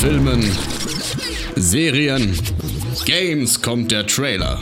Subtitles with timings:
[0.00, 0.48] Filmen,
[1.56, 2.38] Serien,
[3.04, 4.60] Games kommt der Trailer.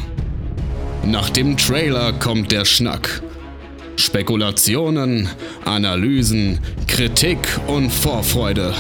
[1.05, 3.21] Nach dem Trailer kommt der Schnack.
[3.97, 5.29] Spekulationen,
[5.67, 8.73] Analysen, Kritik und Vorfreude.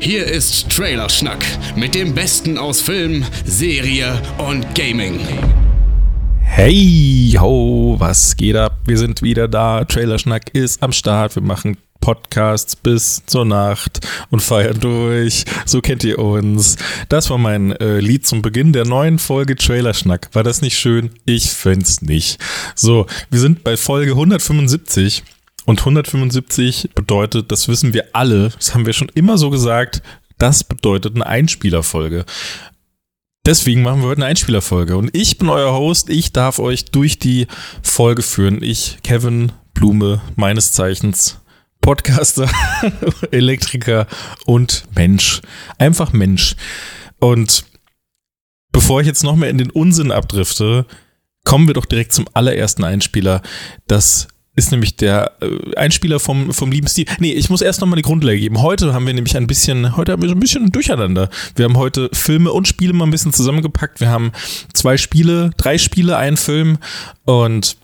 [0.00, 1.44] Hier ist Trailerschnack
[1.76, 5.20] mit dem Besten aus Film, Serie und Gaming.
[6.40, 8.78] Hey, ho, was geht ab?
[8.86, 9.84] Wir sind wieder da.
[9.84, 11.36] Trailerschnack ist am Start.
[11.36, 15.46] Wir machen Podcasts bis zur Nacht und feiern durch.
[15.64, 16.76] So kennt ihr uns.
[17.08, 20.28] Das war mein äh, Lied zum Beginn der neuen Folge Trailerschnack.
[20.34, 21.12] War das nicht schön?
[21.24, 22.38] Ich find's nicht.
[22.74, 25.24] So, wir sind bei Folge 175.
[25.64, 30.02] Und 175 bedeutet, das wissen wir alle, das haben wir schon immer so gesagt,
[30.36, 32.26] das bedeutet eine Einspielerfolge.
[33.46, 34.98] Deswegen machen wir heute eine Einspielerfolge.
[34.98, 36.10] Und ich bin euer Host.
[36.10, 37.46] Ich darf euch durch die
[37.82, 38.62] Folge führen.
[38.62, 41.40] Ich, Kevin Blume, meines Zeichens
[41.84, 42.50] Podcaster,
[43.30, 44.06] Elektriker
[44.46, 45.42] und Mensch.
[45.76, 46.56] Einfach Mensch.
[47.18, 47.66] Und
[48.72, 50.86] bevor ich jetzt noch mehr in den Unsinn abdrifte,
[51.44, 53.42] kommen wir doch direkt zum allerersten Einspieler.
[53.86, 57.12] Das ist nämlich der äh, Einspieler vom, vom lieben Steve.
[57.18, 58.62] Nee, ich muss erst nochmal die Grundlage geben.
[58.62, 61.28] Heute haben wir nämlich ein bisschen, heute haben wir so ein bisschen durcheinander.
[61.54, 64.00] Wir haben heute Filme und Spiele mal ein bisschen zusammengepackt.
[64.00, 64.32] Wir haben
[64.72, 66.78] zwei Spiele, drei Spiele, einen Film
[67.24, 67.76] und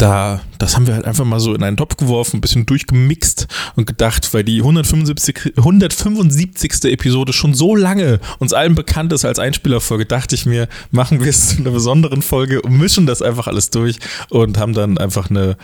[0.00, 3.46] da, das haben wir halt einfach mal so in einen Topf geworfen, ein bisschen durchgemixt
[3.76, 6.84] und gedacht, weil die 175, 175.
[6.84, 11.28] Episode schon so lange uns allen bekannt ist als Einspielerfolge, dachte ich mir, machen wir
[11.28, 15.30] es zu einer besonderen Folge und mischen das einfach alles durch und haben dann einfach
[15.30, 15.56] eine,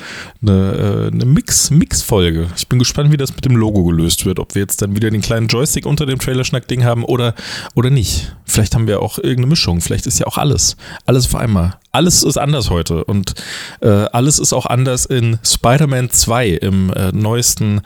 [0.43, 2.49] eine, äh, eine Mix, Mix-Folge.
[2.57, 5.11] Ich bin gespannt, wie das mit dem Logo gelöst wird, ob wir jetzt dann wieder
[5.11, 7.35] den kleinen Joystick unter dem Trailerschnack-Ding haben oder,
[7.75, 8.35] oder nicht.
[8.45, 10.77] Vielleicht haben wir auch irgendeine Mischung, vielleicht ist ja auch alles.
[11.05, 11.79] Alles auf einmal.
[11.97, 13.33] Alles ist anders heute und
[13.81, 17.81] äh, alles ist auch anders in Spider-Man 2 im äh, neuesten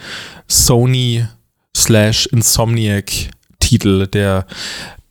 [0.48, 1.28] Sony
[1.77, 3.12] slash Insomniac
[3.61, 4.47] Titel, der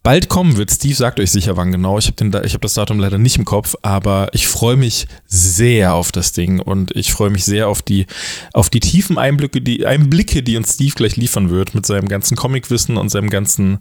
[0.03, 0.71] bald kommen wird.
[0.71, 1.97] Steve sagt euch sicher wann genau.
[1.97, 6.11] Ich habe hab das Datum leider nicht im Kopf, aber ich freue mich sehr auf
[6.11, 8.05] das Ding und ich freue mich sehr auf die,
[8.53, 12.37] auf die tiefen Einblicke die, Einblicke, die uns Steve gleich liefern wird mit seinem ganzen
[12.37, 13.79] Comicwissen und seinem ganzen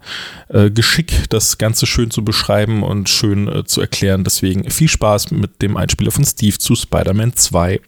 [0.48, 4.24] äh, Geschick, das Ganze schön zu beschreiben und schön äh, zu erklären.
[4.24, 7.80] Deswegen viel Spaß mit dem Einspieler von Steve zu Spider-Man 2.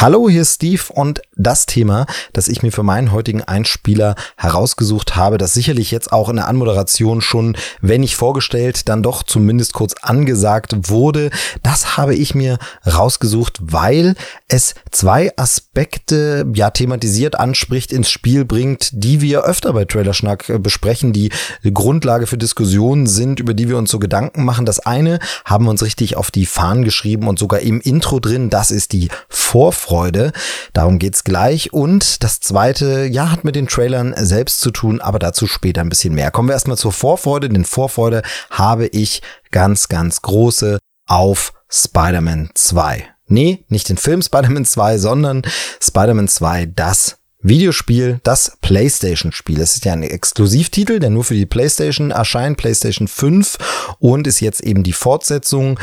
[0.00, 5.16] Hallo, hier ist Steve und das Thema, das ich mir für meinen heutigen Einspieler herausgesucht
[5.16, 9.72] habe, das sicherlich jetzt auch in der Anmoderation schon, wenn nicht vorgestellt, dann doch zumindest
[9.72, 11.30] kurz angesagt wurde,
[11.64, 14.14] das habe ich mir rausgesucht, weil
[14.46, 20.58] es zwei Aspekte ja thematisiert anspricht, ins Spiel bringt, die wir öfter bei Trailerschnack äh,
[20.60, 21.30] besprechen, die
[21.74, 24.64] Grundlage für Diskussionen sind, über die wir uns so Gedanken machen.
[24.64, 28.48] Das eine haben wir uns richtig auf die Fahnen geschrieben und sogar im Intro drin,
[28.48, 30.32] das ist die Vorfreude Vorfreude.
[30.72, 31.72] Darum geht's gleich.
[31.72, 35.88] Und das zweite, ja, hat mit den Trailern selbst zu tun, aber dazu später ein
[35.88, 36.30] bisschen mehr.
[36.30, 37.48] Kommen wir erstmal zur Vorfreude.
[37.48, 43.04] Denn Vorfreude habe ich ganz, ganz große auf Spider-Man 2.
[43.26, 45.42] Nee, nicht den Film Spider-Man 2, sondern
[45.80, 49.60] Spider-Man 2, das Videospiel, das PlayStation-Spiel.
[49.60, 53.58] Es ist ja ein Exklusivtitel, der nur für die PlayStation erscheint, PlayStation 5
[54.00, 55.78] und ist jetzt eben die Fortsetzung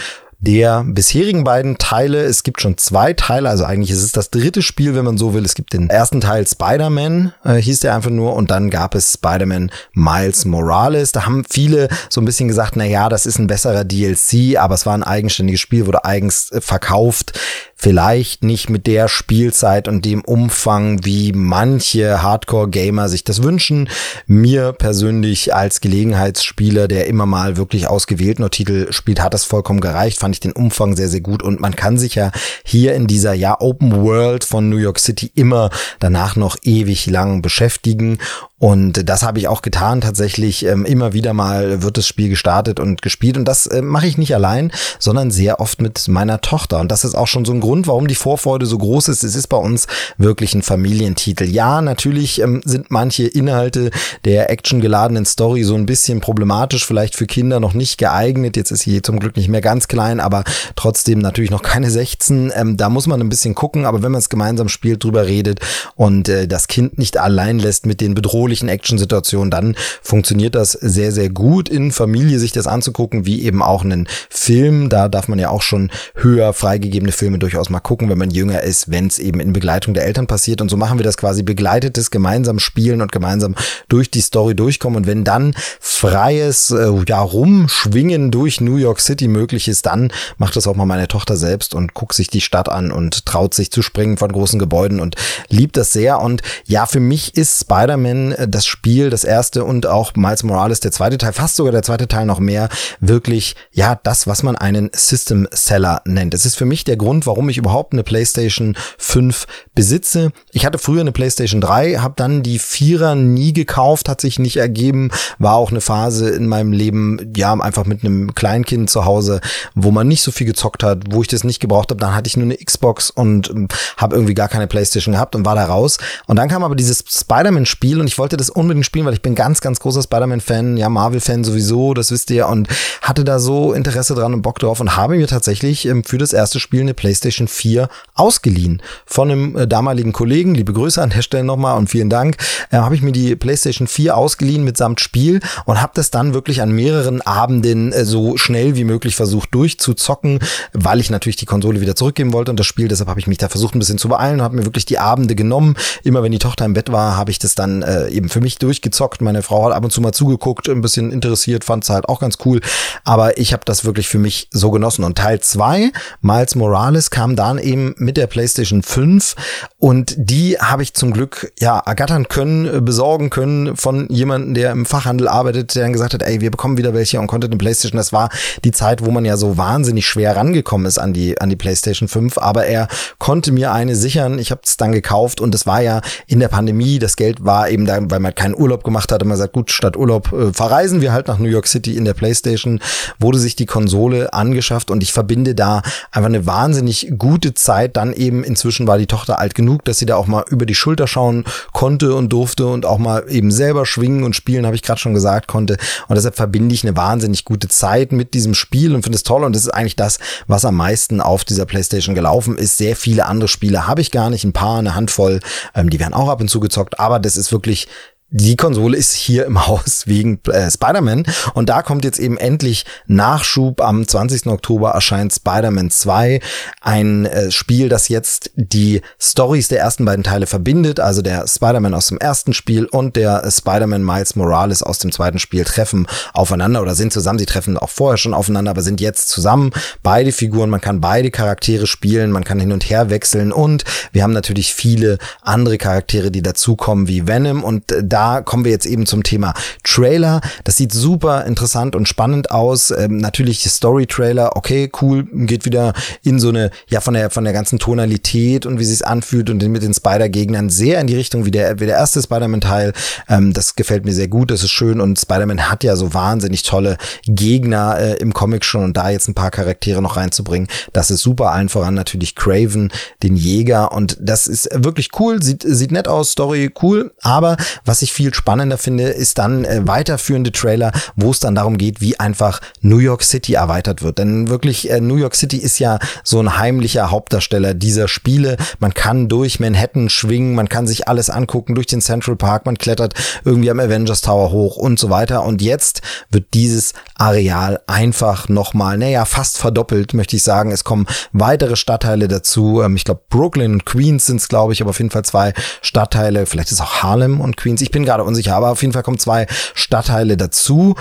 [0.45, 2.23] der bisherigen beiden Teile.
[2.23, 5.33] Es gibt schon zwei Teile, also eigentlich ist es das dritte Spiel, wenn man so
[5.33, 5.43] will.
[5.43, 9.13] Es gibt den ersten Teil Spider-Man, äh, hieß der einfach nur, und dann gab es
[9.13, 11.11] Spider-Man Miles Morales.
[11.11, 14.75] Da haben viele so ein bisschen gesagt, na ja, das ist ein besserer DLC, aber
[14.75, 17.33] es war ein eigenständiges Spiel, wurde eigens äh, verkauft
[17.77, 23.89] vielleicht nicht mit der Spielzeit und dem Umfang, wie manche Hardcore-Gamer sich das wünschen.
[24.25, 29.81] Mir persönlich als Gelegenheitsspieler, der immer mal wirklich ausgewählt nur Titel spielt, hat das vollkommen
[29.81, 30.19] gereicht.
[30.19, 32.31] Fand ich den Umfang sehr, sehr gut und man kann sich ja
[32.63, 35.69] hier in dieser ja Open World von New York City immer
[35.99, 38.19] danach noch ewig lang beschäftigen
[38.57, 40.65] und das habe ich auch getan tatsächlich.
[40.65, 43.37] Ähm, immer wieder mal wird das Spiel gestartet und gespielt.
[43.37, 46.79] Und das äh, mache ich nicht allein, sondern sehr oft mit meiner Tochter.
[46.79, 49.23] Und das ist auch schon so ein Grund, warum die Vorfreude so groß ist.
[49.23, 51.43] Es ist bei uns wirklich ein Familientitel.
[51.43, 53.91] Ja, natürlich ähm, sind manche Inhalte
[54.23, 58.55] der actiongeladenen Story so ein bisschen problematisch, vielleicht für Kinder noch nicht geeignet.
[58.55, 60.43] Jetzt ist sie zum Glück nicht mehr ganz klein, aber
[60.75, 62.51] trotzdem natürlich noch keine 16.
[62.55, 63.85] Ähm, da muss man ein bisschen gucken.
[63.85, 65.59] Aber wenn man es gemeinsam spielt, drüber redet
[65.95, 71.11] und äh, das Kind nicht allein lässt mit den bedrohlichen Action-Situationen, dann funktioniert das sehr,
[71.11, 74.89] sehr gut in Familie sich das anzugucken, wie eben auch einen Film.
[74.89, 78.61] Da darf man ja auch schon höher freigegebene Filme durchaus mal gucken, wenn man jünger
[78.61, 80.61] ist, wenn es eben in Begleitung der Eltern passiert.
[80.61, 83.55] Und so machen wir das quasi begleitetes, gemeinsam spielen und gemeinsam
[83.89, 84.97] durch die Story durchkommen.
[84.97, 90.04] Und wenn dann freies äh, ja, Rumschwingen durch New York City möglich ist, dann
[90.37, 93.53] macht das auch mal meine Tochter selbst und guckt sich die Stadt an und traut
[93.53, 95.15] sich zu springen von großen Gebäuden und
[95.49, 96.21] liebt das sehr.
[96.21, 100.79] Und ja, für mich ist Spider-Man äh, das Spiel, das erste und auch Miles Morales,
[100.79, 102.69] der zweite Teil, fast sogar der zweite Teil noch mehr,
[102.99, 106.33] wirklich, ja, das, was man einen System Seller nennt.
[106.33, 110.31] Es ist für mich der Grund, warum ich überhaupt eine PlayStation 5 besitze.
[110.51, 114.57] Ich hatte früher eine PlayStation 3, habe dann die Vierer nie gekauft, hat sich nicht
[114.57, 119.41] ergeben, war auch eine Phase in meinem Leben, ja, einfach mit einem Kleinkind zu Hause,
[119.73, 121.99] wo man nicht so viel gezockt hat, wo ich das nicht gebraucht habe.
[121.99, 125.45] Dann hatte ich nur eine Xbox und ähm, habe irgendwie gar keine PlayStation gehabt und
[125.45, 125.97] war da raus.
[126.27, 129.33] Und dann kam aber dieses Spider-Man-Spiel und ich wollte das unbedingt spielen, weil ich bin
[129.33, 132.67] ganz, ganz großer Spider-Man-Fan, ja, Marvel-Fan sowieso, das wisst ihr, und
[133.01, 136.33] hatte da so Interesse dran und Bock drauf und habe mir tatsächlich ähm, für das
[136.33, 140.53] erste Spiel eine PlayStation 4 ausgeliehen von einem äh, damaligen Kollegen.
[140.53, 142.37] Liebe Grüße an der Stelle nochmal und vielen Dank.
[142.71, 146.61] Äh, habe ich mir die PlayStation 4 ausgeliehen mitsamt Spiel und habe das dann wirklich
[146.61, 149.53] an mehreren Abenden äh, so schnell wie möglich versucht
[149.85, 150.39] durchzuzocken,
[150.73, 152.87] weil ich natürlich die Konsole wieder zurückgeben wollte und das Spiel.
[152.87, 154.97] Deshalb habe ich mich da versucht ein bisschen zu beeilen und habe mir wirklich die
[154.97, 155.75] Abende genommen.
[156.03, 158.57] Immer wenn die Tochter im Bett war, habe ich das dann äh, eben für mich
[158.57, 159.21] durchgezockt.
[159.21, 162.19] Meine Frau hat ab und zu mal zugeguckt, ein bisschen interessiert, fand es halt auch
[162.19, 162.61] ganz cool.
[163.03, 165.03] Aber ich habe das wirklich für mich so genossen.
[165.03, 165.91] Und Teil 2,
[166.21, 169.35] Miles Morales, kam dann eben mit der PlayStation 5
[169.77, 174.71] und die habe ich zum Glück ja ergattern können, äh, besorgen können von jemandem, der
[174.71, 177.57] im Fachhandel arbeitet, der dann gesagt hat, ey, wir bekommen wieder welche und konnte eine
[177.57, 177.97] PlayStation.
[177.97, 178.29] Das war
[178.63, 182.07] die Zeit, wo man ja so wahnsinnig schwer rangekommen ist an die an die PlayStation
[182.07, 182.87] 5, aber er
[183.19, 184.39] konnte mir eine sichern.
[184.39, 187.69] Ich habe es dann gekauft und es war ja in der Pandemie, das Geld war
[187.69, 191.01] eben da, weil man keinen Urlaub gemacht hat, man sagt, gut, statt Urlaub äh, verreisen
[191.01, 192.79] wir halt nach New York City in der PlayStation,
[193.19, 195.81] wurde sich die Konsole angeschafft und ich verbinde da
[196.11, 197.97] einfach eine wahnsinnig gute Zeit.
[197.97, 200.75] Dann eben inzwischen war die Tochter alt genug, dass sie da auch mal über die
[200.75, 201.43] Schulter schauen
[201.73, 205.13] konnte und durfte und auch mal eben selber schwingen und spielen, habe ich gerade schon
[205.13, 205.75] gesagt, konnte.
[206.07, 209.43] Und deshalb verbinde ich eine wahnsinnig gute Zeit mit diesem Spiel und finde es toll.
[209.43, 212.77] Und das ist eigentlich das, was am meisten auf dieser PlayStation gelaufen ist.
[212.77, 215.39] Sehr viele andere Spiele habe ich gar nicht, ein paar, eine Handvoll,
[215.73, 217.87] ähm, die werden auch ab und zu gezockt, aber das ist wirklich
[218.31, 222.85] die Konsole ist hier im Haus wegen äh, Spider-Man und da kommt jetzt eben endlich
[223.07, 223.81] Nachschub.
[223.81, 224.47] Am 20.
[224.47, 226.39] Oktober erscheint Spider-Man 2,
[226.81, 231.93] ein äh, Spiel, das jetzt die Stories der ersten beiden Teile verbindet, also der Spider-Man
[231.93, 236.81] aus dem ersten Spiel und der Spider-Man Miles Morales aus dem zweiten Spiel treffen aufeinander
[236.81, 237.39] oder sind zusammen.
[237.39, 239.71] Sie treffen auch vorher schon aufeinander, aber sind jetzt zusammen.
[240.03, 244.23] Beide Figuren, man kann beide Charaktere spielen, man kann hin und her wechseln und wir
[244.23, 248.85] haben natürlich viele andere Charaktere, die dazukommen, wie Venom und äh, da kommen wir jetzt
[248.85, 249.53] eben zum Thema
[249.83, 250.39] Trailer.
[250.63, 252.89] Das sieht super interessant und spannend aus.
[252.89, 255.91] Ähm, natürlich Story-Trailer, okay, cool, geht wieder
[256.23, 259.49] in so eine, ja, von der, von der ganzen Tonalität und wie sie es anfühlt
[259.49, 262.93] und mit den Spider-Gegnern sehr in die Richtung wie der, wie der erste Spider-Man-Teil.
[263.27, 266.63] Ähm, das gefällt mir sehr gut, das ist schön und Spider-Man hat ja so wahnsinnig
[266.63, 271.11] tolle Gegner äh, im Comic schon und da jetzt ein paar Charaktere noch reinzubringen, das
[271.11, 271.51] ist super.
[271.51, 276.31] Allen voran natürlich Craven, den Jäger und das ist wirklich cool, sieht, sieht nett aus,
[276.31, 281.31] Story cool, aber was ich ich viel spannender finde, ist dann äh, weiterführende Trailer, wo
[281.31, 284.17] es dann darum geht, wie einfach New York City erweitert wird.
[284.17, 288.57] Denn wirklich, äh, New York City ist ja so ein heimlicher Hauptdarsteller dieser Spiele.
[288.79, 292.77] Man kann durch Manhattan schwingen, man kann sich alles angucken, durch den Central Park, man
[292.77, 295.43] klettert irgendwie am Avengers Tower hoch und so weiter.
[295.43, 300.71] Und jetzt wird dieses Areal einfach nochmal, naja, fast verdoppelt, möchte ich sagen.
[300.71, 302.81] Es kommen weitere Stadtteile dazu.
[302.81, 305.53] Ähm, ich glaube, Brooklyn und Queens sind es, glaube ich, aber auf jeden Fall zwei
[305.81, 306.45] Stadtteile.
[306.45, 307.81] Vielleicht ist auch Harlem und Queens.
[307.81, 310.95] Ich bin gerade unsicher, aber auf jeden Fall kommen zwei Stadtteile dazu.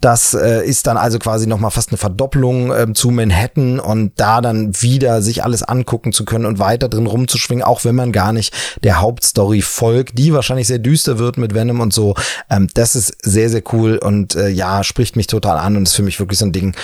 [0.00, 4.40] Das äh, ist dann also quasi nochmal fast eine Verdopplung ähm, zu Manhattan und da
[4.40, 8.32] dann wieder sich alles angucken zu können und weiter drin rumzuschwingen, auch wenn man gar
[8.32, 8.52] nicht
[8.82, 12.16] der Hauptstory folgt, die wahrscheinlich sehr düster wird mit Venom und so.
[12.50, 15.94] Ähm, das ist sehr, sehr cool und äh, ja, spricht mich total an und ist
[15.94, 16.74] für mich wirklich so ein Ding,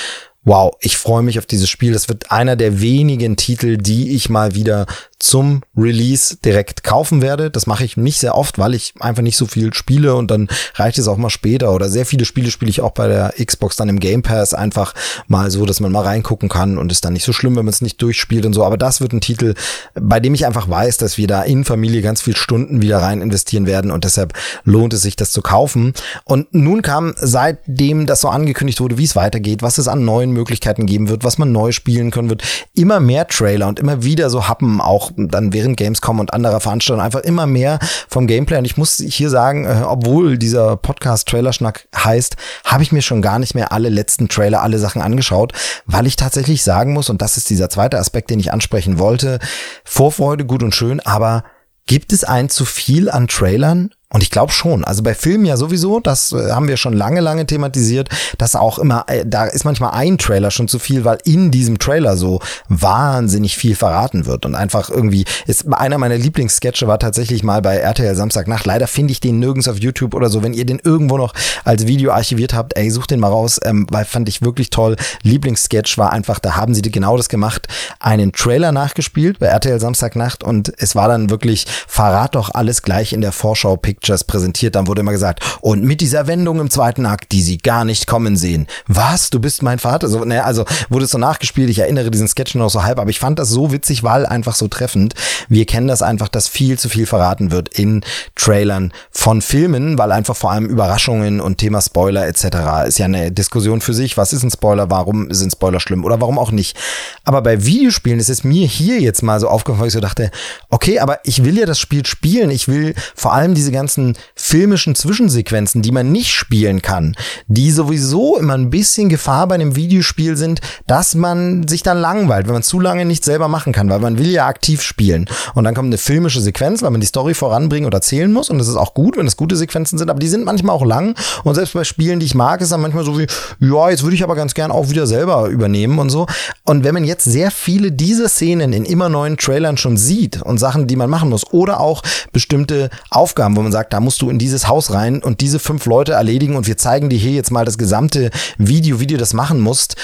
[0.46, 1.92] wow, ich freue mich auf dieses Spiel.
[1.92, 4.86] Das wird einer der wenigen Titel, die ich mal wieder
[5.18, 7.50] zum Release direkt kaufen werde.
[7.50, 10.48] Das mache ich nicht sehr oft, weil ich einfach nicht so viel spiele und dann
[10.74, 11.72] reicht es auch mal später.
[11.72, 14.94] Oder sehr viele Spiele spiele ich auch bei der Xbox dann im Game Pass einfach
[15.26, 17.72] mal so, dass man mal reingucken kann und ist dann nicht so schlimm, wenn man
[17.72, 18.64] es nicht durchspielt und so.
[18.64, 19.54] Aber das wird ein Titel,
[19.94, 23.20] bei dem ich einfach weiß, dass wir da in Familie ganz viel Stunden wieder rein
[23.20, 25.92] investieren werden und deshalb lohnt es sich, das zu kaufen.
[26.24, 30.35] Und nun kam seitdem das so angekündigt wurde, wie es weitergeht, was es an neuen
[30.36, 32.42] Möglichkeiten geben wird, was man neu spielen können wird,
[32.74, 37.04] immer mehr Trailer und immer wieder so Happen auch dann während Gamescom und anderer Veranstaltungen
[37.04, 37.78] einfach immer mehr
[38.08, 38.58] vom Gameplay.
[38.58, 43.22] Und ich muss hier sagen, äh, obwohl dieser Podcast Trailerschnack heißt, habe ich mir schon
[43.22, 45.52] gar nicht mehr alle letzten Trailer, alle Sachen angeschaut,
[45.86, 49.38] weil ich tatsächlich sagen muss, und das ist dieser zweite Aspekt, den ich ansprechen wollte,
[49.84, 51.42] Vorfreude gut und schön, aber
[51.88, 54.84] Gibt es ein zu viel an Trailern Und ich glaube schon.
[54.84, 58.08] Also bei Filmen ja sowieso, das äh, haben wir schon lange, lange thematisiert,
[58.38, 61.80] dass auch immer, äh, da ist manchmal ein Trailer schon zu viel, weil in diesem
[61.80, 64.46] Trailer so wahnsinnig viel verraten wird.
[64.46, 68.64] Und einfach irgendwie, ist einer meiner Lieblingssketche war tatsächlich mal bei RTL Samstagnacht.
[68.64, 70.40] Leider finde ich den nirgends auf YouTube oder so.
[70.44, 71.34] Wenn ihr den irgendwo noch
[71.64, 74.94] als Video archiviert habt, ey, sucht den mal raus, ähm, weil fand ich wirklich toll.
[75.24, 77.66] Lieblingssketch war einfach, da haben sie genau das gemacht,
[77.98, 83.12] einen Trailer nachgespielt bei RTL Samstagnacht und es war dann wirklich, verrat doch alles gleich
[83.12, 87.06] in der Vorschau-Pick Pictures präsentiert, dann wurde immer gesagt, und mit dieser Wendung im zweiten
[87.06, 88.66] Akt, die sie gar nicht kommen sehen.
[88.86, 89.30] Was?
[89.30, 90.08] Du bist mein Vater?
[90.08, 91.70] So, ne, also wurde es so nachgespielt.
[91.70, 94.54] Ich erinnere diesen Sketch noch so halb, aber ich fand das so witzig, weil einfach
[94.54, 95.14] so treffend.
[95.48, 100.12] Wir kennen das einfach, dass viel zu viel verraten wird in Trailern von Filmen, weil
[100.12, 102.86] einfach vor allem Überraschungen und Thema Spoiler etc.
[102.86, 104.16] ist ja eine Diskussion für sich.
[104.16, 104.90] Was ist ein Spoiler?
[104.90, 106.76] Warum sind Spoiler schlimm oder warum auch nicht?
[107.24, 110.30] Aber bei Videospielen ist es mir hier jetzt mal so aufgefallen, ich so dachte,
[110.70, 112.50] okay, aber ich will ja das Spiel spielen.
[112.50, 117.14] Ich will vor allem diese ganzen ganzen filmischen Zwischensequenzen, die man nicht spielen kann,
[117.46, 122.46] die sowieso immer ein bisschen Gefahr bei einem Videospiel sind, dass man sich dann langweilt,
[122.46, 125.26] wenn man zu lange nicht selber machen kann, weil man will ja aktiv spielen.
[125.54, 128.50] Und dann kommt eine filmische Sequenz, weil man die Story voranbringen oder erzählen muss.
[128.50, 130.84] Und das ist auch gut, wenn es gute Sequenzen sind, aber die sind manchmal auch
[130.84, 131.14] lang.
[131.44, 133.28] Und selbst bei Spielen, die ich mag, ist dann manchmal so wie,
[133.60, 136.26] ja, jetzt würde ich aber ganz gern auch wieder selber übernehmen und so.
[136.64, 140.58] Und wenn man jetzt sehr viele dieser Szenen in immer neuen Trailern schon sieht und
[140.58, 142.02] Sachen, die man machen muss, oder auch
[142.32, 145.84] bestimmte Aufgaben, wo man sagt, da musst du in dieses Haus rein und diese fünf
[145.84, 149.34] Leute erledigen und wir zeigen dir hier jetzt mal das gesamte Video, wie du das
[149.34, 149.96] machen musst,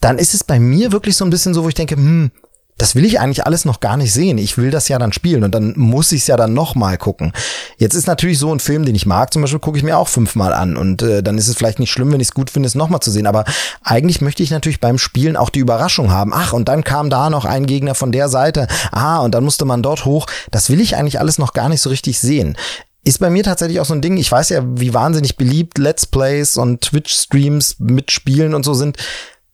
[0.00, 2.30] dann ist es bei mir wirklich so ein bisschen so, wo ich denke, hm,
[2.78, 4.38] das will ich eigentlich alles noch gar nicht sehen.
[4.38, 7.32] Ich will das ja dann spielen und dann muss ich es ja dann nochmal gucken.
[7.76, 10.08] Jetzt ist natürlich so ein Film, den ich mag, zum Beispiel gucke ich mir auch
[10.08, 12.68] fünfmal an und äh, dann ist es vielleicht nicht schlimm, wenn ich es gut finde,
[12.68, 13.26] es nochmal zu sehen.
[13.26, 13.44] Aber
[13.82, 16.32] eigentlich möchte ich natürlich beim Spielen auch die Überraschung haben.
[16.32, 18.68] Ach, und dann kam da noch ein Gegner von der Seite.
[18.92, 20.26] Ah, und dann musste man dort hoch.
[20.52, 22.56] Das will ich eigentlich alles noch gar nicht so richtig sehen.
[23.08, 24.18] Ist bei mir tatsächlich auch so ein Ding.
[24.18, 28.98] Ich weiß ja, wie wahnsinnig beliebt Let's Plays und Twitch-Streams mit Spielen und so sind.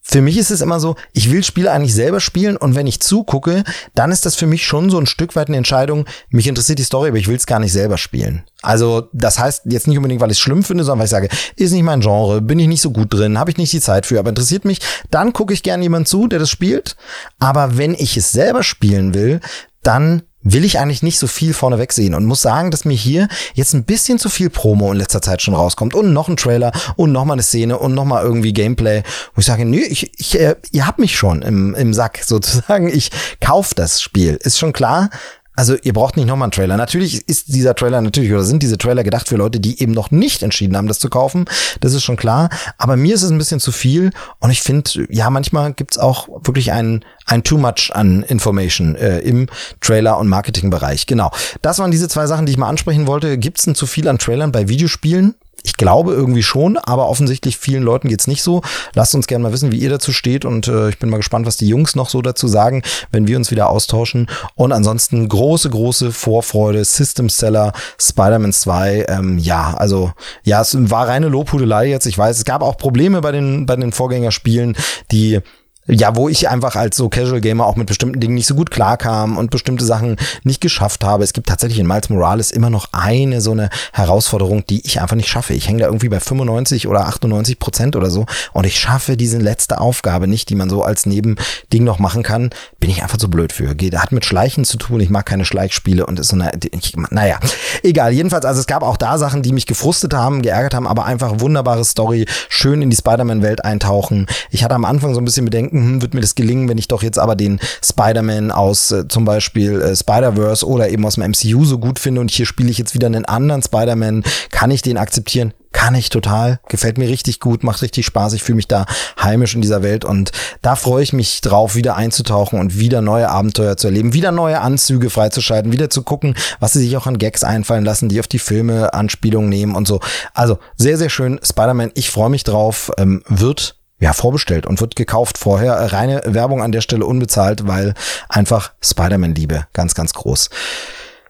[0.02, 2.98] Für mich ist es immer so, ich will Spiele eigentlich selber spielen und wenn ich
[2.98, 3.62] zugucke,
[3.94, 6.04] dann ist das für mich schon so ein Stück weit eine Entscheidung.
[6.30, 8.42] Mich interessiert die Story, aber ich will es gar nicht selber spielen.
[8.60, 11.28] Also das heißt jetzt nicht unbedingt, weil ich es schlimm finde, sondern weil ich sage,
[11.54, 14.04] ist nicht mein Genre, bin ich nicht so gut drin, habe ich nicht die Zeit
[14.04, 14.80] für, aber interessiert mich,
[15.12, 16.96] dann gucke ich gerne jemand zu, der das spielt.
[17.38, 19.38] Aber wenn ich es selber spielen will,
[19.84, 23.28] dann will ich eigentlich nicht so viel vorneweg sehen und muss sagen, dass mir hier
[23.54, 26.70] jetzt ein bisschen zu viel Promo in letzter Zeit schon rauskommt und noch ein Trailer
[26.96, 29.02] und noch mal eine Szene und noch mal irgendwie Gameplay,
[29.34, 32.88] wo ich sage, nö, ich, ich, äh, ihr habt mich schon im, im Sack sozusagen,
[32.88, 33.10] ich
[33.40, 35.10] kauf das Spiel, ist schon klar,
[35.56, 36.76] also ihr braucht nicht nochmal einen Trailer.
[36.76, 40.10] Natürlich ist dieser Trailer natürlich oder sind diese Trailer gedacht für Leute, die eben noch
[40.10, 41.44] nicht entschieden haben, das zu kaufen.
[41.80, 42.48] Das ist schon klar.
[42.76, 46.28] Aber mir ist es ein bisschen zu viel und ich finde, ja, manchmal gibt's auch
[46.44, 49.46] wirklich ein, ein Too Much an Information äh, im
[49.80, 51.06] Trailer- und Marketingbereich.
[51.06, 51.30] Genau.
[51.62, 53.38] Das waren diese zwei Sachen, die ich mal ansprechen wollte.
[53.38, 55.34] Gibt's denn zu viel an Trailern bei Videospielen?
[55.66, 58.60] Ich glaube irgendwie schon, aber offensichtlich vielen Leuten geht's nicht so.
[58.92, 61.46] Lasst uns gerne mal wissen, wie ihr dazu steht und äh, ich bin mal gespannt,
[61.46, 64.28] was die Jungs noch so dazu sagen, wenn wir uns wieder austauschen.
[64.54, 69.06] Und ansonsten große, große Vorfreude, System Seller, Spider-Man 2.
[69.08, 72.04] Ähm, ja, also ja, es war reine Lobhudelei jetzt.
[72.04, 74.76] Ich weiß, es gab auch Probleme bei den, bei den Vorgängerspielen,
[75.10, 75.40] die
[75.86, 78.70] ja, wo ich einfach als so Casual Gamer auch mit bestimmten Dingen nicht so gut
[78.70, 81.24] klarkam und bestimmte Sachen nicht geschafft habe.
[81.24, 85.16] Es gibt tatsächlich in Miles Morales immer noch eine so eine Herausforderung, die ich einfach
[85.16, 85.52] nicht schaffe.
[85.52, 89.38] Ich hänge da irgendwie bei 95 oder 98 Prozent oder so und ich schaffe diese
[89.38, 92.50] letzte Aufgabe nicht, die man so als Nebending noch machen kann.
[92.80, 93.74] Bin ich einfach so blöd für.
[93.74, 95.00] Geht, hat mit Schleichen zu tun.
[95.00, 97.38] Ich mag keine Schleichspiele und ist so eine, ich, naja,
[97.82, 98.12] egal.
[98.12, 101.40] Jedenfalls, also es gab auch da Sachen, die mich gefrustet haben, geärgert haben, aber einfach
[101.40, 104.26] wunderbare Story, schön in die Spider-Man-Welt eintauchen.
[104.50, 106.78] Ich hatte am Anfang so ein bisschen Bedenken, denken, hm, wird mir das gelingen, wenn
[106.78, 111.16] ich doch jetzt aber den Spider-Man aus äh, zum Beispiel äh, Spider-Verse oder eben aus
[111.16, 114.70] dem MCU so gut finde und hier spiele ich jetzt wieder einen anderen Spider-Man, kann
[114.70, 115.52] ich den akzeptieren?
[115.72, 116.60] Kann ich total.
[116.68, 118.34] Gefällt mir richtig gut, macht richtig Spaß.
[118.34, 118.86] Ich fühle mich da
[119.20, 120.30] heimisch in dieser Welt und
[120.62, 124.60] da freue ich mich drauf, wieder einzutauchen und wieder neue Abenteuer zu erleben, wieder neue
[124.60, 128.28] Anzüge freizuschalten, wieder zu gucken, was sie sich auch an Gags einfallen lassen, die auf
[128.28, 129.98] die Filme Anspielungen nehmen und so.
[130.34, 131.40] Also sehr, sehr schön.
[131.42, 132.92] Spider-Man, ich freue mich drauf.
[132.96, 135.92] Ähm, wird ja, vorbestellt und wird gekauft vorher.
[135.92, 137.94] Reine Werbung an der Stelle unbezahlt, weil
[138.28, 140.50] einfach Spider-Man-Liebe ganz, ganz groß.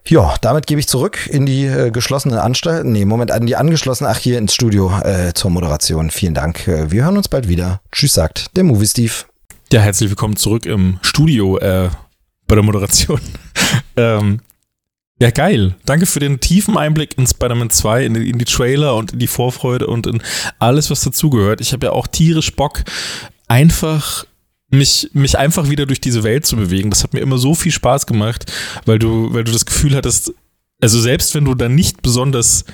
[0.07, 2.85] Ja, damit gebe ich zurück in die äh, geschlossene Anstalt.
[2.85, 6.11] Nee, Moment, an die angeschlossene, ach hier ins Studio äh, zur Moderation.
[6.11, 6.69] Vielen Dank.
[6.69, 7.81] Äh, wir hören uns bald wieder.
[7.91, 9.13] Tschüss, sagt der Movie Steve.
[9.73, 11.89] Ja, herzlich willkommen zurück im Studio äh,
[12.47, 13.19] bei der Moderation.
[13.97, 14.41] ähm,
[15.21, 15.77] ja, geil.
[15.85, 19.19] Danke für den tiefen Einblick in Spider-Man 2, in die, in die, Trailer und in
[19.21, 20.23] die Vorfreude und in
[20.59, 21.61] alles, was dazugehört.
[21.61, 22.83] Ich habe ja auch tierisch Bock,
[23.47, 24.27] einfach
[24.71, 26.91] mich, mich einfach wieder durch diese Welt zu bewegen.
[26.91, 28.51] Das hat mir immer so viel Spaß gemacht,
[28.87, 30.33] weil du, weil du das Gefühl hattest,
[30.81, 32.65] Also selbst wenn du da nicht besonders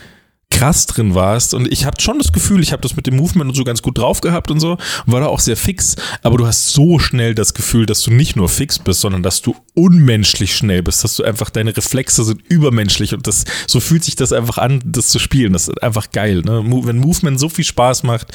[0.51, 3.51] krass drin warst und ich habe schon das Gefühl, ich habe das mit dem Movement
[3.51, 4.77] und so ganz gut drauf gehabt und so
[5.07, 8.37] war da auch sehr fix, aber du hast so schnell das Gefühl, dass du nicht
[8.37, 12.43] nur fix bist, sondern dass du unmenschlich schnell bist, dass du einfach deine Reflexe sind
[12.49, 16.11] übermenschlich und das so fühlt sich das einfach an, das zu spielen, das ist einfach
[16.11, 16.63] geil, ne?
[16.65, 18.29] Wenn Movement so viel Spaß macht,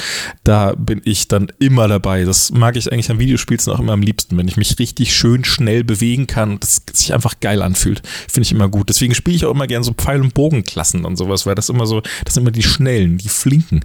[0.43, 2.23] da bin ich dann immer dabei.
[2.23, 5.45] Das mag ich eigentlich an Videospielen auch immer am liebsten, wenn ich mich richtig schön
[5.45, 8.01] schnell bewegen kann und das sich einfach geil anfühlt.
[8.27, 8.89] Finde ich immer gut.
[8.89, 11.85] Deswegen spiele ich auch immer gerne so Pfeil- und Bogenklassen und sowas, weil das immer
[11.85, 13.81] so das sind immer die Schnellen, die Flinken.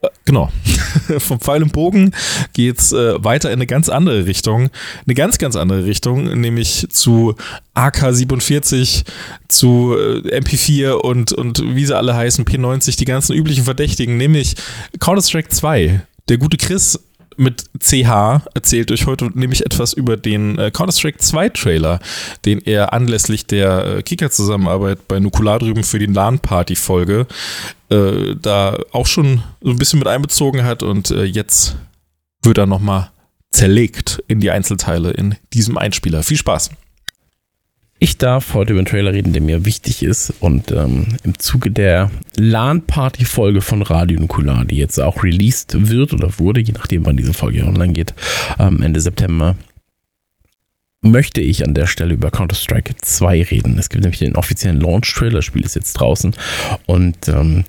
[0.00, 0.50] Äh, genau.
[1.18, 2.12] Vom Pfeil und Bogen
[2.52, 4.70] geht's äh, weiter in eine ganz andere Richtung.
[5.06, 7.34] Eine ganz, ganz andere Richtung, nämlich zu
[7.74, 9.04] AK-47,
[9.48, 14.54] zu äh, MP4 und, und wie sie alle heißen, P90, die ganzen üblichen Verdächtigen, nämlich
[15.00, 16.00] Counter-Strike 2.
[16.28, 17.00] Der gute Chris
[17.38, 22.00] mit CH erzählt euch heute nämlich etwas über den äh, Counter-Strike 2 Trailer,
[22.44, 27.26] den er anlässlich der äh, Kika-Zusammenarbeit bei Nukular drüben für die LAN-Party-Folge
[27.90, 31.76] äh, da auch schon so ein bisschen mit einbezogen hat und äh, jetzt
[32.42, 33.10] wird er nochmal
[33.50, 36.22] zerlegt in die Einzelteile in diesem Einspieler.
[36.22, 36.70] Viel Spaß!
[38.00, 41.72] Ich darf heute über einen Trailer reden, der mir wichtig ist und ähm, im Zuge
[41.72, 47.16] der LAN-Party-Folge von Radio Nukular, die jetzt auch released wird oder wurde, je nachdem wann
[47.16, 48.14] diese Folge online geht,
[48.60, 49.56] ähm, Ende September,
[51.00, 53.76] möchte ich an der Stelle über Counter-Strike 2 reden.
[53.78, 56.34] Es gibt nämlich den offiziellen Launch-Trailer, das Spiel ist jetzt draußen
[56.86, 57.64] und ähm,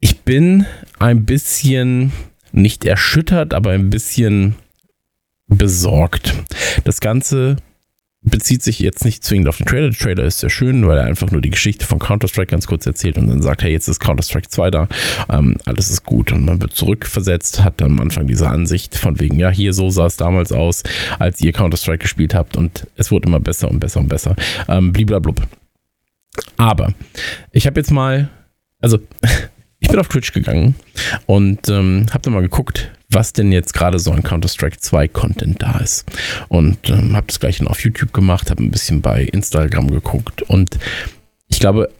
[0.00, 0.64] ich bin
[0.98, 2.12] ein bisschen
[2.52, 4.54] nicht erschüttert, aber ein bisschen
[5.48, 6.34] besorgt.
[6.84, 7.56] Das Ganze
[8.22, 9.90] bezieht sich jetzt nicht zwingend auf den Trailer.
[9.90, 12.84] Der Trailer ist sehr schön, weil er einfach nur die Geschichte von Counter-Strike ganz kurz
[12.84, 14.88] erzählt und dann sagt, hey, jetzt ist Counter-Strike 2 da,
[15.28, 19.38] ähm, alles ist gut und man wird zurückversetzt, hat am Anfang diese Ansicht von wegen,
[19.38, 20.82] ja, hier so sah es damals aus,
[21.18, 24.34] als ihr Counter-Strike gespielt habt und es wurde immer besser und besser und besser.
[24.68, 25.40] Ähm, bliblablub.
[26.56, 26.92] Aber
[27.52, 28.28] ich habe jetzt mal,
[28.80, 28.98] also
[29.78, 30.74] ich bin auf Twitch gegangen
[31.26, 35.62] und ähm, habe dann mal geguckt, was denn jetzt gerade so an Counter-Strike 2 Content
[35.62, 36.04] da ist.
[36.48, 40.78] Und ähm, habe das gleiche auf YouTube gemacht, habe ein bisschen bei Instagram geguckt und
[41.48, 41.90] ich glaube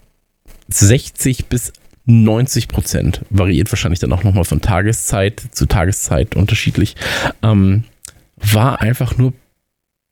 [0.68, 1.72] 60 bis
[2.04, 6.96] 90 Prozent, variiert wahrscheinlich dann auch nochmal von Tageszeit zu Tageszeit unterschiedlich,
[7.42, 7.84] ähm,
[8.36, 9.32] war einfach nur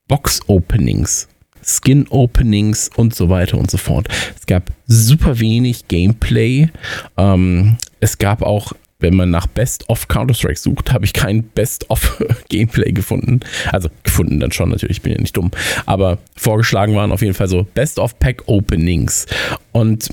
[0.08, 1.28] Box-Openings.
[1.64, 4.08] Skin-Openings und so weiter und so fort.
[4.38, 6.68] Es gab super wenig Gameplay.
[7.16, 11.90] Ähm, es gab auch wenn man nach Best of Counter-Strike sucht, habe ich kein Best
[11.90, 13.40] of Gameplay gefunden.
[13.72, 15.50] Also gefunden dann schon natürlich, ich bin ja nicht dumm.
[15.84, 19.26] Aber vorgeschlagen waren auf jeden Fall so Best of Pack Openings.
[19.72, 20.08] Und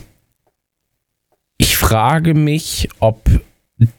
[1.58, 3.30] ich frage mich, ob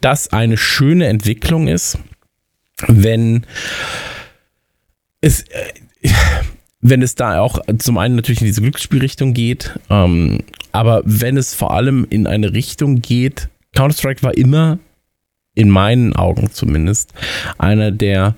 [0.00, 1.98] das eine schöne Entwicklung ist,
[2.86, 3.46] wenn
[5.20, 6.10] es, äh,
[6.80, 10.40] wenn es da auch zum einen natürlich in diese Glücksspielrichtung geht, ähm,
[10.72, 14.78] aber wenn es vor allem in eine Richtung geht, Counter-Strike war immer,
[15.54, 17.12] in meinen Augen zumindest,
[17.58, 18.34] einer der